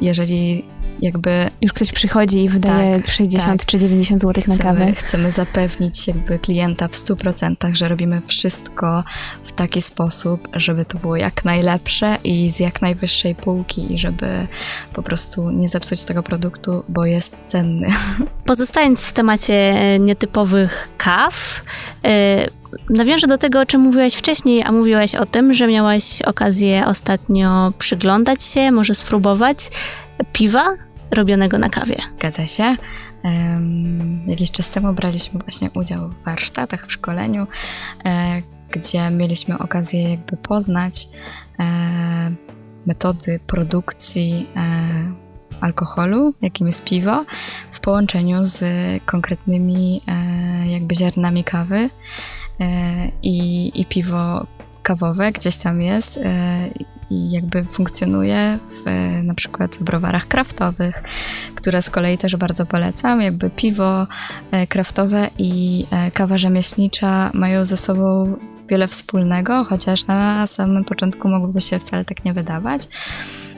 Jeżeli 0.00 0.64
jakby 1.02 1.50
Już 1.60 1.72
ktoś 1.72 1.92
przychodzi 1.92 2.44
i 2.44 2.48
wydaje 2.48 3.00
Tak, 3.00 3.10
60 3.10 3.60
tak. 3.60 3.66
czy 3.66 3.78
90 3.78 4.22
zł 4.22 4.44
na 4.48 4.56
kawę. 4.56 4.92
chcemy, 4.96 5.30
zapewnić 5.30 6.08
jakby 6.08 6.38
klienta 6.38 6.88
w 6.88 6.92
100%, 6.92 7.74
że 7.74 7.88
robimy 7.88 8.22
wszystko 8.26 9.04
w 9.44 9.52
taki 9.52 9.82
sposób, 9.82 10.48
żeby 10.52 10.84
to 10.84 10.98
było 10.98 11.16
jak 11.16 11.44
najlepsze 11.44 12.16
i 12.24 12.52
z 12.52 12.60
jak 12.60 12.82
najwyższej 12.82 13.34
półki 13.34 13.94
i 13.94 13.98
żeby 13.98 14.46
po 14.92 15.02
prostu 15.02 15.50
nie 15.50 15.68
zepsuć 15.68 16.04
tego 16.04 16.22
produktu, 16.22 16.84
bo 16.88 17.06
jest 17.06 17.36
cenny. 17.46 17.88
Pozostając 18.44 19.04
w 19.04 19.12
temacie 19.12 19.54
e, 19.54 19.98
nietypowych 19.98 20.88
kaw, 20.96 21.64
e, 22.04 22.46
nawiążę 22.90 23.26
do 23.26 23.38
tego, 23.38 23.60
o 23.60 23.66
czym 23.66 23.80
mówiłaś 23.80 24.14
wcześniej, 24.14 24.62
a 24.62 24.72
mówiłaś 24.72 25.14
o 25.14 25.26
tym, 25.26 25.54
że 25.54 25.66
miałaś 25.66 26.22
okazję 26.22 26.86
ostatnio 26.86 27.72
przyglądać 27.78 28.44
się, 28.44 28.70
może 28.70 28.94
spróbować 28.94 29.58
piwa 30.32 30.64
robionego 31.14 31.58
na 31.58 31.68
kawie. 31.68 31.96
Zgadza 32.18 32.46
się. 32.46 32.76
Jakiś 34.26 34.50
czas 34.50 34.70
temu 34.70 34.92
braliśmy 34.92 35.40
właśnie 35.40 35.70
udział 35.74 36.08
w 36.08 36.24
warsztatach, 36.24 36.86
w 36.86 36.92
szkoleniu, 36.92 37.46
e, 38.04 38.42
gdzie 38.70 39.10
mieliśmy 39.10 39.58
okazję 39.58 40.10
jakby 40.10 40.36
poznać 40.36 41.08
e, 41.58 41.64
metody 42.86 43.40
produkcji 43.46 44.46
e, 44.56 44.88
alkoholu, 45.60 46.34
jakim 46.42 46.66
jest 46.66 46.84
piwo, 46.84 47.24
w 47.72 47.80
połączeniu 47.80 48.46
z 48.46 48.64
konkretnymi 49.04 50.02
jakby 50.66 50.94
ziarnami 50.94 51.44
kawy 51.44 51.90
i, 53.22 53.70
i 53.74 53.84
piwo 53.84 54.46
kawowe 54.82 55.32
gdzieś 55.32 55.56
tam 55.56 55.82
jest 55.82 56.20
i 57.10 57.30
jakby 57.30 57.64
funkcjonuje 57.64 58.58
w, 58.68 58.88
e, 58.88 59.22
na 59.22 59.34
przykład 59.34 59.76
w 59.76 59.82
browarach 59.82 60.28
kraftowych, 60.28 61.02
które 61.54 61.82
z 61.82 61.90
kolei 61.90 62.18
też 62.18 62.36
bardzo 62.36 62.66
polecam. 62.66 63.22
Jakby 63.22 63.50
piwo 63.50 64.06
e, 64.50 64.66
kraftowe 64.66 65.30
i 65.38 65.86
e, 65.90 66.10
kawa 66.10 66.38
rzemieślnicza 66.38 67.30
mają 67.34 67.64
ze 67.66 67.76
sobą 67.76 68.36
wiele 68.70 68.88
wspólnego, 68.88 69.64
chociaż 69.64 70.06
na 70.06 70.46
samym 70.46 70.84
początku 70.84 71.28
mogłoby 71.28 71.60
się 71.60 71.78
wcale 71.78 72.04
tak 72.04 72.24
nie 72.24 72.32
wydawać. 72.32 72.82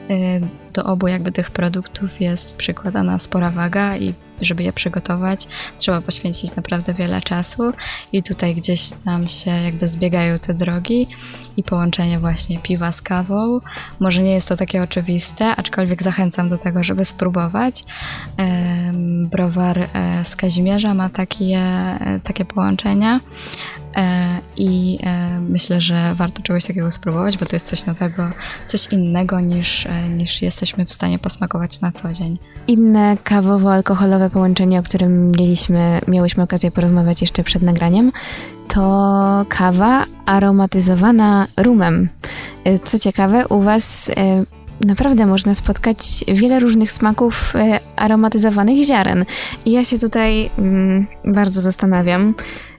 Y, 0.09 0.41
Do 0.73 0.83
obu 0.83 1.07
jakby 1.07 1.31
tych 1.31 1.51
produktów 1.51 2.21
jest 2.21 2.57
przykładana 2.57 3.19
spora 3.19 3.51
waga 3.51 3.97
i 3.97 4.13
żeby 4.45 4.63
je 4.63 4.73
przygotować, 4.73 5.47
trzeba 5.77 6.01
poświęcić 6.01 6.55
naprawdę 6.55 6.93
wiele 6.93 7.21
czasu 7.21 7.63
i 8.11 8.23
tutaj 8.23 8.55
gdzieś 8.55 8.89
nam 9.05 9.29
się 9.29 9.51
jakby 9.51 9.87
zbiegają 9.87 10.39
te 10.39 10.53
drogi 10.53 11.07
i 11.57 11.63
połączenie 11.63 12.19
właśnie 12.19 12.59
piwa 12.59 12.91
z 12.91 13.01
kawą. 13.01 13.59
Może 13.99 14.23
nie 14.23 14.33
jest 14.33 14.47
to 14.47 14.57
takie 14.57 14.83
oczywiste, 14.83 15.55
aczkolwiek 15.55 16.03
zachęcam 16.03 16.49
do 16.49 16.57
tego, 16.57 16.83
żeby 16.83 17.05
spróbować. 17.05 17.81
Browar 19.31 19.77
e, 19.79 20.25
z 20.25 20.35
Kazimierza 20.35 20.93
ma 20.93 21.09
takie, 21.09 21.57
e, 21.57 22.19
takie 22.23 22.45
połączenia 22.45 23.19
i 24.57 24.99
e, 25.03 25.39
myślę, 25.39 25.81
że 25.81 26.15
warto 26.15 26.41
czegoś 26.41 26.65
takiego 26.65 26.91
spróbować, 26.91 27.37
bo 27.37 27.45
to 27.45 27.55
jest 27.55 27.67
coś 27.67 27.85
nowego, 27.85 28.29
coś 28.67 28.87
innego 28.87 29.39
niż, 29.39 29.85
e, 29.85 30.09
niż 30.09 30.41
jesteśmy 30.41 30.85
w 30.85 30.93
stanie 30.93 31.19
posmakować 31.19 31.81
na 31.81 31.91
co 31.91 32.13
dzień. 32.13 32.39
Inne 32.67 33.17
kawowo-alkoholowe 33.23 34.29
połączenie, 34.29 34.79
o 34.79 34.83
którym 34.83 35.31
mieliśmy, 35.31 36.01
miałyśmy 36.07 36.43
okazję 36.43 36.71
porozmawiać 36.71 37.21
jeszcze 37.21 37.43
przed 37.43 37.61
nagraniem, 37.61 38.11
to 38.67 39.45
kawa 39.49 40.05
aromatyzowana 40.25 41.47
rumem. 41.57 42.09
E, 42.63 42.79
Co 42.79 42.99
ciekawe, 42.99 43.47
u 43.47 43.61
Was 43.61 44.11
e, 44.17 44.45
naprawdę 44.85 45.25
można 45.25 45.55
spotkać 45.55 46.25
wiele 46.27 46.59
różnych 46.59 46.91
smaków 46.91 47.55
e, 47.55 47.79
aromatyzowanych 47.95 48.85
ziaren. 48.85 49.25
I 49.65 49.71
ja 49.71 49.85
się 49.85 49.99
tutaj 49.99 50.49
mm, 50.57 51.07
bardzo 51.25 51.61
zastanawiam, 51.61 52.29
e, 52.29 52.72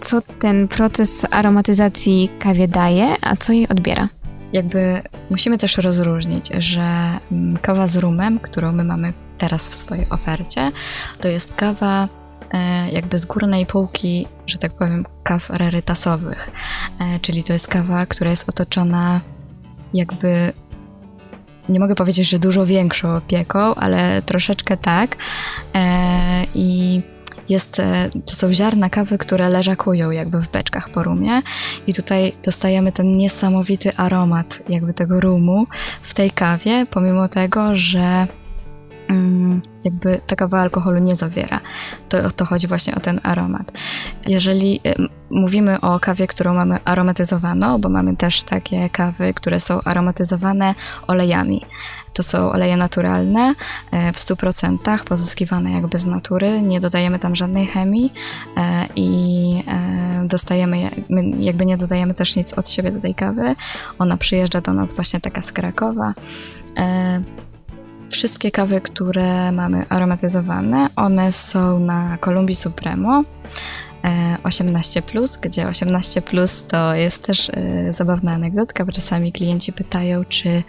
co 0.00 0.20
ten 0.20 0.68
proces 0.68 1.26
aromatyzacji 1.30 2.30
kawie 2.38 2.68
daje, 2.68 3.14
a 3.20 3.36
co 3.36 3.52
jej 3.52 3.68
odbiera. 3.68 4.08
Jakby 4.52 5.02
musimy 5.30 5.58
też 5.58 5.76
rozróżnić, 5.76 6.48
że 6.58 7.18
mm, 7.32 7.56
kawa 7.56 7.88
z 7.88 7.96
rumem, 7.96 8.40
którą 8.40 8.72
my 8.72 8.84
mamy 8.84 9.12
teraz 9.38 9.68
w 9.68 9.74
swojej 9.74 10.06
ofercie, 10.10 10.72
to 11.20 11.28
jest 11.28 11.54
kawa 11.54 12.08
e, 12.52 12.90
jakby 12.90 13.18
z 13.18 13.24
górnej 13.24 13.66
półki, 13.66 14.26
że 14.46 14.58
tak 14.58 14.72
powiem, 14.72 15.04
kaw 15.22 15.50
rarytasowych. 15.50 16.50
E, 17.00 17.20
czyli 17.20 17.44
to 17.44 17.52
jest 17.52 17.68
kawa, 17.68 18.06
która 18.06 18.30
jest 18.30 18.48
otoczona 18.48 19.20
jakby 19.94 20.52
nie 21.68 21.80
mogę 21.80 21.94
powiedzieć, 21.94 22.28
że 22.28 22.38
dużo 22.38 22.66
większą 22.66 23.16
opieką, 23.16 23.74
ale 23.74 24.22
troszeczkę 24.22 24.76
tak. 24.76 25.16
E, 25.74 26.46
I 26.54 27.02
jest, 27.48 27.80
e, 27.80 28.10
to 28.26 28.34
są 28.34 28.54
ziarna 28.54 28.90
kawy, 28.90 29.18
które 29.18 29.48
leżakują 29.48 30.10
jakby 30.10 30.40
w 30.40 30.48
beczkach 30.48 30.90
po 30.90 31.02
rumie 31.02 31.42
i 31.86 31.94
tutaj 31.94 32.32
dostajemy 32.44 32.92
ten 32.92 33.16
niesamowity 33.16 33.96
aromat 33.96 34.62
jakby 34.68 34.94
tego 34.94 35.20
rumu 35.20 35.66
w 36.02 36.14
tej 36.14 36.30
kawie, 36.30 36.86
pomimo 36.90 37.28
tego, 37.28 37.70
że 37.74 38.26
mm, 39.08 39.62
jakby 39.84 40.20
ta 40.26 40.36
kawa 40.36 40.60
alkoholu 40.60 40.98
nie 40.98 41.16
zawiera. 41.16 41.60
To, 42.08 42.30
to 42.30 42.44
chodzi 42.44 42.66
właśnie 42.66 42.94
o 42.94 43.00
ten 43.00 43.20
aromat. 43.22 43.72
Jeżeli 44.26 44.80
e, 44.84 44.94
mówimy 45.30 45.80
o 45.80 46.00
kawie, 46.00 46.26
którą 46.26 46.54
mamy 46.54 46.78
aromatyzowaną, 46.84 47.80
bo 47.80 47.88
mamy 47.88 48.16
też 48.16 48.42
takie 48.42 48.90
kawy, 48.90 49.34
które 49.34 49.60
są 49.60 49.80
aromatyzowane 49.84 50.74
olejami. 51.06 51.62
To 52.16 52.22
są 52.22 52.52
oleje 52.52 52.76
naturalne, 52.76 53.54
e, 53.90 54.12
w 54.12 54.16
100% 54.16 55.04
pozyskiwane 55.04 55.72
jakby 55.72 55.98
z 55.98 56.06
natury, 56.06 56.62
nie 56.62 56.80
dodajemy 56.80 57.18
tam 57.18 57.36
żadnej 57.36 57.66
chemii 57.66 58.12
e, 58.56 58.86
i 58.96 59.62
e, 59.68 60.28
dostajemy, 60.28 60.90
my 61.08 61.42
jakby 61.42 61.66
nie 61.66 61.76
dodajemy 61.76 62.14
też 62.14 62.36
nic 62.36 62.54
od 62.54 62.70
siebie 62.70 62.92
do 62.92 63.00
tej 63.00 63.14
kawy. 63.14 63.54
Ona 63.98 64.16
przyjeżdża 64.16 64.60
do 64.60 64.72
nas 64.72 64.92
właśnie 64.92 65.20
taka 65.20 65.42
z 65.42 65.52
Krakowa. 65.52 66.14
Wszystkie 68.10 68.50
kawy, 68.50 68.80
które 68.80 69.52
mamy 69.52 69.84
aromatyzowane, 69.88 70.88
one 70.96 71.32
są 71.32 71.78
na 71.78 72.18
Kolumbii 72.20 72.56
Supremo. 72.56 73.24
18, 74.42 75.02
gdzie 75.42 75.68
18 75.68 76.22
to 76.68 76.94
jest 76.94 77.22
też 77.22 77.50
zabawna 77.90 78.32
anegdotka, 78.32 78.84
bo 78.84 78.92
czasami 78.92 79.32
klienci 79.32 79.72
pytają, 79.72 80.24
czy 80.24 80.62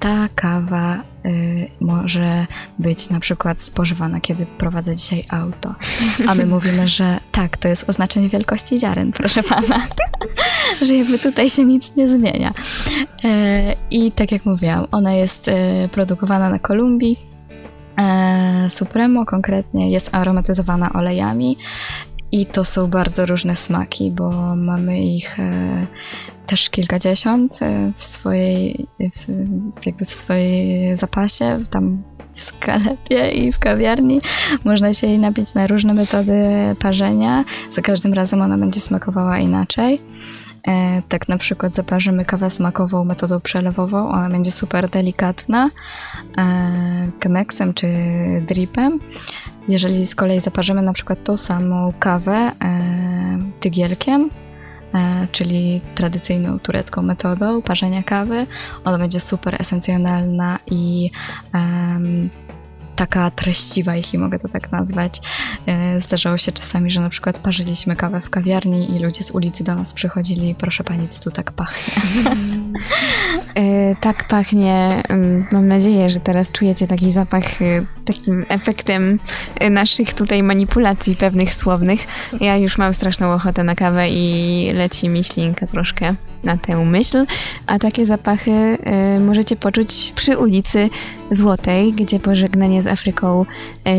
ta 0.00 0.28
kawa 0.34 1.02
y, 1.26 1.68
może 1.80 2.46
być 2.78 3.10
na 3.10 3.20
przykład 3.20 3.62
spożywana, 3.62 4.20
kiedy 4.20 4.46
prowadzę 4.46 4.96
dzisiaj 4.96 5.26
auto. 5.28 5.74
A 6.28 6.34
my 6.34 6.46
mówimy, 6.46 6.88
że 6.88 7.20
tak, 7.32 7.56
to 7.56 7.68
jest 7.68 7.88
oznaczenie 7.88 8.28
wielkości 8.28 8.78
ziaren, 8.78 9.12
proszę 9.12 9.42
pana. 9.42 9.80
że 10.86 10.94
jakby 10.94 11.18
tutaj 11.18 11.50
się 11.50 11.64
nic 11.64 11.96
nie 11.96 12.10
zmienia. 12.12 12.54
Y, 13.24 13.28
I 13.90 14.12
tak 14.12 14.32
jak 14.32 14.44
mówiłam, 14.44 14.86
ona 14.90 15.12
jest 15.12 15.48
y, 15.48 15.52
produkowana 15.92 16.50
na 16.50 16.58
Kolumbii. 16.58 17.16
Y, 18.66 18.70
Supremo 18.70 19.26
konkretnie 19.26 19.90
jest 19.90 20.14
aromatyzowana 20.14 20.92
olejami 20.92 21.56
i 22.32 22.46
to 22.46 22.64
są 22.64 22.86
bardzo 22.86 23.26
różne 23.26 23.56
smaki, 23.56 24.10
bo 24.10 24.56
mamy 24.56 25.02
ich 25.02 25.40
e, 25.40 25.86
też 26.46 26.70
kilkadziesiąt 26.70 27.62
e, 27.62 27.92
w 27.96 28.04
swojej, 28.04 28.86
w, 28.98 29.86
jakby 29.86 30.04
w 30.04 30.12
swojej 30.12 30.96
zapasie, 30.96 31.58
tam 31.70 32.02
w 32.34 32.42
sklepie 32.42 33.30
i 33.30 33.52
w 33.52 33.58
kawiarni. 33.58 34.20
Można 34.64 34.92
się 34.92 35.06
jej 35.06 35.18
napić 35.18 35.54
na 35.54 35.66
różne 35.66 35.94
metody 35.94 36.42
parzenia. 36.78 37.44
Za 37.72 37.82
każdym 37.82 38.14
razem 38.14 38.40
ona 38.40 38.58
będzie 38.58 38.80
smakowała 38.80 39.38
inaczej. 39.38 40.00
E, 40.68 41.02
tak 41.08 41.28
na 41.28 41.38
przykład 41.38 41.74
zaparzymy 41.74 42.24
kawę 42.24 42.50
smakową 42.50 43.04
metodą 43.04 43.40
przelewową, 43.40 44.08
ona 44.08 44.30
będzie 44.30 44.52
super 44.52 44.88
delikatna, 44.88 45.70
e, 46.38 47.10
kemeksem 47.18 47.74
czy 47.74 47.86
dripem. 48.48 48.98
Jeżeli 49.70 50.06
z 50.06 50.14
kolei 50.14 50.40
zaparzymy 50.40 50.82
na 50.82 50.92
przykład 50.92 51.24
tą 51.24 51.36
samą 51.38 51.92
kawę 51.98 52.32
e, 52.32 52.52
tygielkiem, 53.60 54.30
e, 54.94 55.26
czyli 55.32 55.80
tradycyjną 55.94 56.58
turecką 56.58 57.02
metodą 57.02 57.62
parzenia 57.62 58.02
kawy, 58.02 58.46
ona 58.84 58.98
będzie 58.98 59.20
super 59.20 59.56
esencjonalna 59.60 60.58
i 60.66 61.10
taka 63.00 63.30
treściwa, 63.30 63.96
jeśli 63.96 64.18
mogę 64.18 64.38
to 64.38 64.48
tak 64.48 64.72
nazwać. 64.72 65.20
E, 65.66 66.00
zdarzało 66.00 66.38
się 66.38 66.52
czasami, 66.52 66.90
że 66.90 67.00
na 67.00 67.10
przykład 67.10 67.38
parzyliśmy 67.38 67.96
kawę 67.96 68.20
w 68.20 68.30
kawiarni 68.30 68.96
i 68.96 68.98
ludzie 68.98 69.22
z 69.22 69.30
ulicy 69.30 69.64
do 69.64 69.74
nas 69.74 69.94
przychodzili 69.94 70.54
proszę 70.54 70.84
pani, 70.84 71.08
co 71.08 71.22
tu 71.22 71.30
tak 71.30 71.52
pachnie? 71.52 71.94
E, 73.54 73.96
tak 73.96 74.28
pachnie. 74.28 75.02
Mm, 75.08 75.46
mam 75.52 75.68
nadzieję, 75.68 76.10
że 76.10 76.20
teraz 76.20 76.52
czujecie 76.52 76.86
taki 76.86 77.12
zapach 77.12 77.62
e, 77.62 77.86
takim 78.04 78.46
efektem 78.48 79.18
naszych 79.70 80.14
tutaj 80.14 80.42
manipulacji 80.42 81.16
pewnych 81.16 81.54
słownych. 81.54 82.00
Ja 82.40 82.56
już 82.56 82.78
mam 82.78 82.94
straszną 82.94 83.32
ochotę 83.32 83.64
na 83.64 83.74
kawę 83.74 84.08
i 84.10 84.72
leci 84.74 85.08
mi 85.08 85.24
ślinka 85.24 85.66
troszkę 85.66 86.14
na 86.44 86.56
tę 86.56 86.84
myśl, 86.84 87.26
a 87.66 87.78
takie 87.78 88.06
zapachy 88.06 88.50
y, 89.16 89.20
możecie 89.20 89.56
poczuć 89.56 90.12
przy 90.14 90.38
ulicy 90.38 90.90
Złotej, 91.30 91.92
gdzie 91.92 92.20
pożegnanie 92.20 92.82
z 92.82 92.86
Afryką 92.86 93.46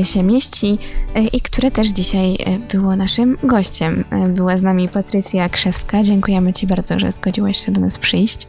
y, 0.02 0.06
się 0.06 0.24
mieści 0.24 0.78
y, 1.18 1.22
i 1.22 1.42
które 1.42 1.72
też 1.72 1.88
dzisiaj 1.88 2.38
było 2.72 2.96
naszym 2.96 3.38
gościem. 3.44 4.04
Była 4.30 4.58
z 4.58 4.64
nami 4.64 4.90
Patrycja 4.90 5.50
Krzewska. 5.50 6.04
Dziękujemy 6.04 6.54
Ci 6.54 6.68
bardzo, 6.68 7.00
że 7.00 7.12
zgodziłaś 7.12 7.66
się 7.66 7.72
do 7.72 7.82
nas 7.82 8.00
przyjść 8.00 8.48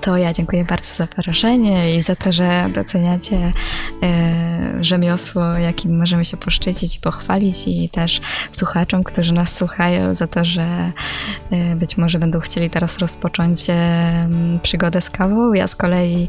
to 0.00 0.16
ja 0.16 0.32
dziękuję 0.32 0.64
bardzo 0.64 0.86
za 0.86 0.94
zaproszenie 0.94 1.96
i 1.96 2.02
za 2.02 2.16
to, 2.16 2.32
że 2.32 2.68
doceniacie 2.74 3.52
e, 4.02 4.84
rzemiosło, 4.84 5.44
jakim 5.44 5.98
możemy 5.98 6.24
się 6.24 6.36
poszczycić 6.36 6.96
i 6.96 7.00
pochwalić 7.00 7.68
i 7.68 7.88
też 7.88 8.20
słuchaczom, 8.56 9.04
którzy 9.04 9.32
nas 9.32 9.56
słuchają 9.56 10.14
za 10.14 10.26
to, 10.26 10.44
że 10.44 10.92
e, 11.50 11.76
być 11.76 11.96
może 11.96 12.18
będą 12.18 12.40
chcieli 12.40 12.70
teraz 12.70 12.98
rozpocząć 12.98 13.70
e, 13.70 14.28
przygodę 14.62 15.00
z 15.00 15.10
kawą. 15.10 15.52
Ja 15.52 15.68
z 15.68 15.76
kolei 15.76 16.28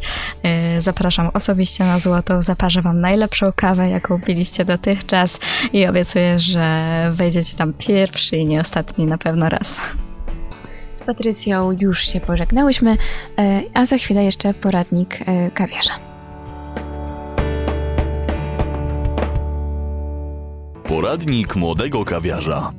zapraszam 0.79 1.29
osobiście 1.33 1.83
na 1.83 1.99
Złoto, 1.99 2.43
zaparzę 2.43 2.81
Wam 2.81 3.01
najlepszą 3.01 3.51
kawę, 3.55 3.89
jaką 3.89 4.21
piliście 4.21 4.65
dotychczas 4.65 5.39
i 5.73 5.87
obiecuję, 5.87 6.39
że 6.39 7.11
wejdziecie 7.15 7.57
tam 7.57 7.73
pierwszy 7.73 8.37
i 8.37 8.45
nie 8.45 8.61
ostatni 8.61 9.05
na 9.05 9.17
pewno 9.17 9.49
raz. 9.49 9.79
Patrycją 11.09 11.71
już 11.79 12.07
się 12.07 12.19
pożegnałyśmy, 12.19 12.97
e, 13.37 13.61
a 13.73 13.85
za 13.85 13.97
chwilę 13.97 14.23
jeszcze 14.23 14.53
poradnik 14.53 15.19
e, 15.27 15.51
kawiarza. 15.51 15.93
Poradnik 20.83 21.55
młodego 21.55 22.05
kawiarza. 22.05 22.71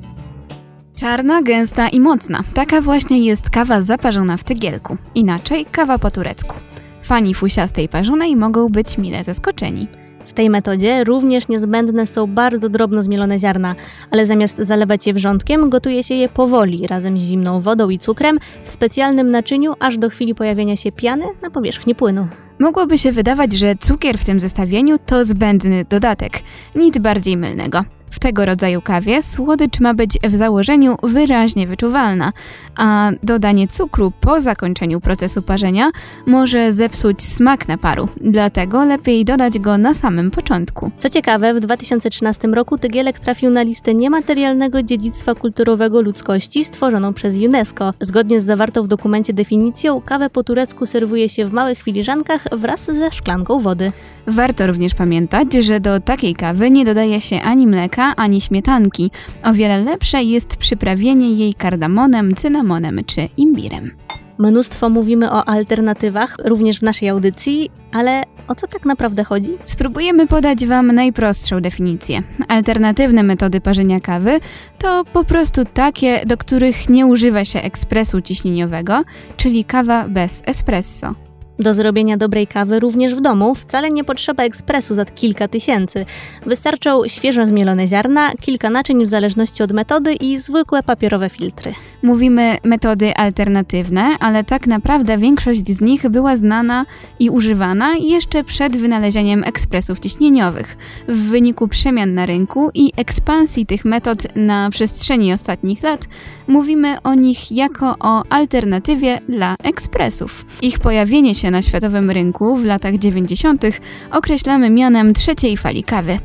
Czarna, 0.95 1.41
gęsta 1.41 1.89
i 1.89 1.99
mocna. 1.99 2.43
Taka 2.53 2.81
właśnie 2.81 3.25
jest 3.25 3.49
kawa 3.49 3.81
zaparzona 3.81 4.37
w 4.37 4.43
tygielku. 4.43 4.97
Inaczej 5.15 5.65
kawa 5.65 5.99
po 5.99 6.11
turecku. 6.11 6.55
Fani 7.03 7.35
fusiastej 7.35 7.89
parzonej 7.89 8.35
mogą 8.35 8.69
być 8.69 8.97
mile 8.97 9.23
zaskoczeni. 9.23 9.87
W 10.31 10.33
tej 10.33 10.49
metodzie 10.49 11.03
również 11.03 11.47
niezbędne 11.47 12.07
są 12.07 12.27
bardzo 12.27 12.69
drobno 12.69 13.01
zmielone 13.01 13.39
ziarna, 13.39 13.75
ale 14.11 14.25
zamiast 14.25 14.57
zalewać 14.57 15.07
je 15.07 15.13
wrzątkiem, 15.13 15.69
gotuje 15.69 16.03
się 16.03 16.15
je 16.15 16.29
powoli, 16.29 16.87
razem 16.87 17.19
z 17.19 17.23
zimną 17.23 17.61
wodą 17.61 17.89
i 17.89 17.99
cukrem, 17.99 18.39
w 18.63 18.71
specjalnym 18.71 19.31
naczyniu, 19.31 19.73
aż 19.79 19.97
do 19.97 20.09
chwili 20.09 20.35
pojawienia 20.35 20.75
się 20.75 20.91
piany 20.91 21.25
na 21.41 21.49
powierzchni 21.49 21.95
płynu. 21.95 22.27
Mogłoby 22.59 22.97
się 22.97 23.11
wydawać, 23.11 23.53
że 23.53 23.75
cukier 23.75 24.17
w 24.17 24.25
tym 24.25 24.39
zestawieniu 24.39 24.97
to 25.05 25.25
zbędny 25.25 25.85
dodatek. 25.89 26.33
Nic 26.75 26.97
bardziej 26.97 27.37
mylnego. 27.37 27.83
W 28.11 28.19
tego 28.19 28.45
rodzaju 28.45 28.81
kawie 28.81 29.21
słodycz 29.21 29.79
ma 29.79 29.93
być 29.93 30.17
w 30.23 30.35
założeniu 30.35 30.95
wyraźnie 31.03 31.67
wyczuwalna, 31.67 32.33
a 32.77 33.11
dodanie 33.23 33.67
cukru 33.67 34.11
po 34.21 34.39
zakończeniu 34.39 35.01
procesu 35.01 35.41
parzenia 35.41 35.91
może 36.25 36.71
zepsuć 36.71 37.23
smak 37.23 37.67
naparu, 37.67 38.07
dlatego 38.21 38.85
lepiej 38.85 39.25
dodać 39.25 39.59
go 39.59 39.77
na 39.77 39.93
samym 39.93 40.31
początku. 40.31 40.91
Co 40.97 41.09
ciekawe, 41.09 41.53
w 41.53 41.59
2013 41.59 42.47
roku 42.47 42.77
Tygielek 42.77 43.19
trafił 43.19 43.49
na 43.49 43.63
listę 43.63 43.93
niematerialnego 43.93 44.83
dziedzictwa 44.83 45.35
kulturowego 45.35 46.01
ludzkości 46.01 46.63
stworzoną 46.63 47.13
przez 47.13 47.41
UNESCO. 47.41 47.93
Zgodnie 47.99 48.39
z 48.39 48.45
zawartą 48.45 48.83
w 48.83 48.87
dokumencie 48.87 49.33
definicją, 49.33 50.01
kawę 50.01 50.29
po 50.29 50.43
turecku 50.43 50.85
serwuje 50.85 51.29
się 51.29 51.45
w 51.45 51.53
małych 51.53 51.81
filiżankach 51.81 52.43
wraz 52.51 52.85
ze 52.85 53.11
szklanką 53.11 53.59
wody. 53.59 53.91
Warto 54.27 54.67
również 54.67 54.93
pamiętać, 54.93 55.53
że 55.53 55.79
do 55.79 55.99
takiej 55.99 56.35
kawy 56.35 56.71
nie 56.71 56.85
dodaje 56.85 57.21
się 57.21 57.41
ani 57.41 57.67
mleka, 57.67 58.00
ani 58.03 58.41
śmietanki. 58.41 59.11
O 59.43 59.53
wiele 59.53 59.83
lepsze 59.83 60.23
jest 60.23 60.57
przyprawienie 60.57 61.33
jej 61.33 61.53
kardamonem, 61.53 62.35
cynamonem 62.35 62.99
czy 63.05 63.21
imbirem. 63.37 63.91
Mnóstwo 64.37 64.89
mówimy 64.89 65.31
o 65.31 65.47
alternatywach, 65.47 66.35
również 66.43 66.79
w 66.79 66.81
naszej 66.81 67.09
audycji, 67.09 67.69
ale 67.91 68.23
o 68.47 68.55
co 68.55 68.67
tak 68.67 68.85
naprawdę 68.85 69.23
chodzi? 69.23 69.51
Spróbujemy 69.61 70.27
podać 70.27 70.65
Wam 70.65 70.87
najprostszą 70.87 71.59
definicję. 71.59 72.21
Alternatywne 72.47 73.23
metody 73.23 73.61
parzenia 73.61 73.99
kawy 73.99 74.39
to 74.77 75.03
po 75.13 75.23
prostu 75.23 75.61
takie, 75.73 76.25
do 76.25 76.37
których 76.37 76.89
nie 76.89 77.05
używa 77.05 77.45
się 77.45 77.61
ekspresu 77.61 78.21
ciśnieniowego, 78.21 79.03
czyli 79.37 79.65
kawa 79.65 80.07
bez 80.07 80.43
espresso. 80.45 81.15
Do 81.61 81.73
zrobienia 81.73 82.17
dobrej 82.17 82.47
kawy 82.47 82.79
również 82.79 83.15
w 83.15 83.21
domu 83.21 83.55
wcale 83.55 83.91
nie 83.91 84.03
potrzeba 84.03 84.43
ekspresu 84.43 84.95
za 84.95 85.05
kilka 85.05 85.47
tysięcy. 85.47 86.05
Wystarczą 86.45 87.01
świeżo 87.07 87.45
zmielone 87.45 87.87
ziarna, 87.87 88.31
kilka 88.41 88.69
naczyń 88.69 89.05
w 89.05 89.09
zależności 89.09 89.63
od 89.63 89.71
metody 89.71 90.13
i 90.13 90.39
zwykłe 90.39 90.83
papierowe 90.83 91.29
filtry. 91.29 91.73
Mówimy 92.03 92.57
metody 92.63 93.15
alternatywne, 93.15 94.03
ale 94.19 94.43
tak 94.43 94.67
naprawdę 94.67 95.17
większość 95.17 95.69
z 95.69 95.81
nich 95.81 96.09
była 96.09 96.35
znana 96.35 96.85
i 97.19 97.29
używana 97.29 97.95
jeszcze 97.95 98.43
przed 98.43 98.77
wynalezieniem 98.77 99.43
ekspresów 99.43 99.99
ciśnieniowych. 99.99 100.77
W 101.07 101.29
wyniku 101.29 101.67
przemian 101.67 102.13
na 102.13 102.25
rynku 102.25 102.69
i 102.73 102.91
ekspansji 102.97 103.65
tych 103.65 103.85
metod 103.85 104.35
na 104.35 104.69
przestrzeni 104.69 105.33
ostatnich 105.33 105.83
lat, 105.83 106.07
mówimy 106.47 107.01
o 107.03 107.13
nich 107.13 107.51
jako 107.51 107.95
o 107.99 108.23
alternatywie 108.29 109.19
dla 109.29 109.55
ekspresów. 109.63 110.45
Ich 110.61 110.79
pojawienie 110.79 111.35
się 111.35 111.50
na 111.51 111.61
światowym 111.61 112.11
rynku 112.11 112.57
w 112.57 112.65
latach 112.65 112.97
90. 112.97 113.63
określamy 114.11 114.69
mianem 114.69 115.13
trzeciej 115.13 115.57
fali 115.57 115.83
kawy. 115.83 116.17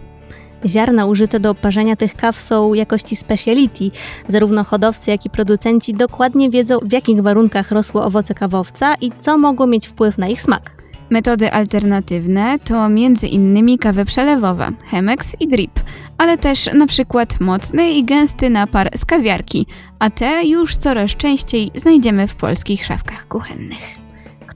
Ziarna 0.67 1.07
użyte 1.07 1.41
do 1.41 1.55
parzenia 1.55 1.97
tych 1.97 2.15
kaw 2.15 2.41
są 2.41 2.75
jakości 2.75 3.17
speciality. 3.17 3.91
Zarówno 4.29 4.65
hodowcy, 4.65 5.11
jak 5.11 5.27
i 5.27 5.31
producenci 5.31 5.95
dokładnie 5.95 6.51
wiedzą, 6.51 6.79
w 6.83 6.93
jakich 6.93 7.23
warunkach 7.23 7.71
rosły 7.71 8.03
owoce 8.03 8.35
kawowca 8.35 8.95
i 9.01 9.11
co 9.19 9.39
mogło 9.39 9.67
mieć 9.67 9.89
wpływ 9.89 10.19
na 10.19 10.29
ich 10.29 10.43
smak. 10.43 10.77
Metody 11.11 11.53
alternatywne 11.53 12.59
to 12.59 12.87
m.in. 12.87 13.79
kawa 13.79 14.05
przelewowa, 14.05 14.71
Chemex 14.91 15.37
i 15.41 15.49
Drip, 15.49 15.81
ale 16.19 16.39
też 16.39 16.71
na 16.75 16.87
przykład 16.87 17.41
mocny 17.41 17.91
i 17.91 18.05
gęsty 18.05 18.51
napar 18.51 18.91
z 18.97 19.05
kawiarki, 19.05 19.67
a 19.99 20.11
te 20.11 20.45
już 20.45 20.77
coraz 20.77 21.11
częściej 21.11 21.71
znajdziemy 21.75 22.29
w 22.29 22.35
polskich 22.35 22.85
szafkach 22.85 23.29
kuchennych. 23.29 24.06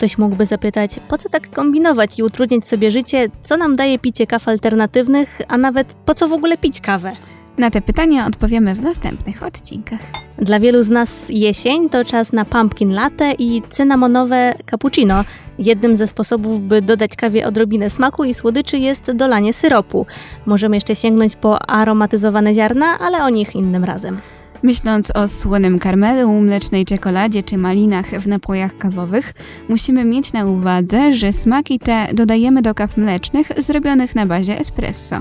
Ktoś 0.01 0.19
mógłby 0.19 0.47
zapytać, 0.47 1.01
po 1.09 1.19
co 1.19 1.29
tak 1.29 1.51
kombinować 1.51 2.19
i 2.19 2.23
utrudniać 2.23 2.69
sobie 2.69 2.91
życie, 2.91 3.29
co 3.43 3.57
nam 3.57 3.77
daje 3.77 3.99
picie 3.99 4.27
kaw 4.27 4.49
alternatywnych, 4.49 5.41
a 5.49 5.59
nawet 5.59 5.93
po 5.93 6.15
co 6.15 6.29
w 6.29 6.33
ogóle 6.33 6.59
pić 6.59 6.81
kawę? 6.81 7.13
Na 7.59 7.71
te 7.71 7.81
pytania 7.81 8.27
odpowiemy 8.27 8.75
w 8.75 8.83
następnych 8.83 9.43
odcinkach. 9.43 10.01
Dla 10.39 10.61
wielu 10.61 10.83
z 10.83 10.91
nas 10.91 11.29
jesień 11.31 11.91
to 11.91 12.05
czas 12.05 12.33
na 12.33 12.45
pumpkin 12.45 12.95
latte 12.95 13.33
i 13.39 13.63
cynamonowe 13.71 14.55
cappuccino. 14.71 15.25
Jednym 15.59 15.97
ze 15.97 16.07
sposobów, 16.07 16.61
by 16.61 16.83
dodać 16.83 17.17
kawie 17.17 17.47
odrobinę 17.47 17.91
smaku 17.91 18.25
i 18.25 18.35
słodyczy 18.35 18.79
jest 18.79 19.13
dolanie 19.13 19.53
syropu. 19.53 20.07
Możemy 20.47 20.77
jeszcze 20.77 20.97
sięgnąć 20.97 21.37
po 21.37 21.71
aromatyzowane 21.71 22.55
ziarna, 22.55 22.99
ale 22.99 23.25
o 23.25 23.29
nich 23.29 23.55
innym 23.55 23.85
razem. 23.85 24.21
Myśląc 24.63 25.11
o 25.17 25.29
słonym 25.29 25.79
karmelu, 25.79 26.41
mlecznej 26.41 26.85
czekoladzie 26.85 27.43
czy 27.43 27.57
malinach 27.57 28.11
w 28.11 28.27
napojach 28.27 28.79
kawowych, 28.79 29.35
musimy 29.69 30.05
mieć 30.05 30.33
na 30.33 30.45
uwadze, 30.45 31.15
że 31.15 31.33
smaki 31.33 31.79
te 31.79 32.09
dodajemy 32.13 32.63
do 32.63 32.75
kaw 32.75 32.97
mlecznych 32.97 33.49
zrobionych 33.59 34.15
na 34.15 34.27
bazie 34.27 34.59
espresso. 34.59 35.17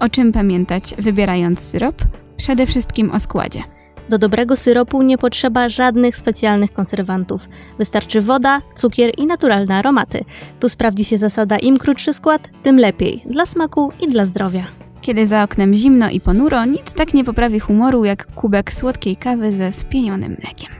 O 0.00 0.08
czym 0.08 0.32
pamiętać 0.32 0.94
wybierając 0.98 1.60
syrop? 1.60 2.02
Przede 2.36 2.66
wszystkim 2.66 3.10
o 3.10 3.20
składzie. 3.20 3.62
Do 4.08 4.18
dobrego 4.18 4.56
syropu 4.56 5.02
nie 5.02 5.18
potrzeba 5.18 5.68
żadnych 5.68 6.16
specjalnych 6.16 6.72
konserwantów. 6.72 7.48
Wystarczy 7.78 8.20
woda, 8.20 8.62
cukier 8.74 9.10
i 9.18 9.26
naturalne 9.26 9.76
aromaty. 9.76 10.24
Tu 10.60 10.68
sprawdzi 10.68 11.04
się 11.04 11.18
zasada 11.18 11.58
im 11.58 11.76
krótszy 11.76 12.12
skład, 12.12 12.48
tym 12.62 12.78
lepiej 12.78 13.22
dla 13.26 13.46
smaku 13.46 13.92
i 14.00 14.08
dla 14.08 14.24
zdrowia. 14.24 14.85
Kiedy 15.06 15.26
za 15.26 15.42
oknem 15.42 15.74
zimno 15.74 16.10
i 16.10 16.20
ponuro, 16.20 16.64
nic 16.64 16.92
tak 16.92 17.14
nie 17.14 17.24
poprawi 17.24 17.60
humoru 17.60 18.04
jak 18.04 18.26
kubek 18.26 18.72
słodkiej 18.72 19.16
kawy 19.16 19.56
ze 19.56 19.72
spienionym 19.72 20.36
mlekiem. 20.42 20.70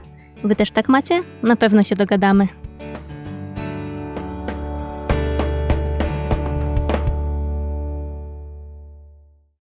Wy 0.45 0.57
też 0.57 0.71
tak 0.71 0.89
macie? 0.89 1.23
Na 1.43 1.57
pewno 1.57 1.83
się 1.83 1.97
dogadamy. 1.97 2.49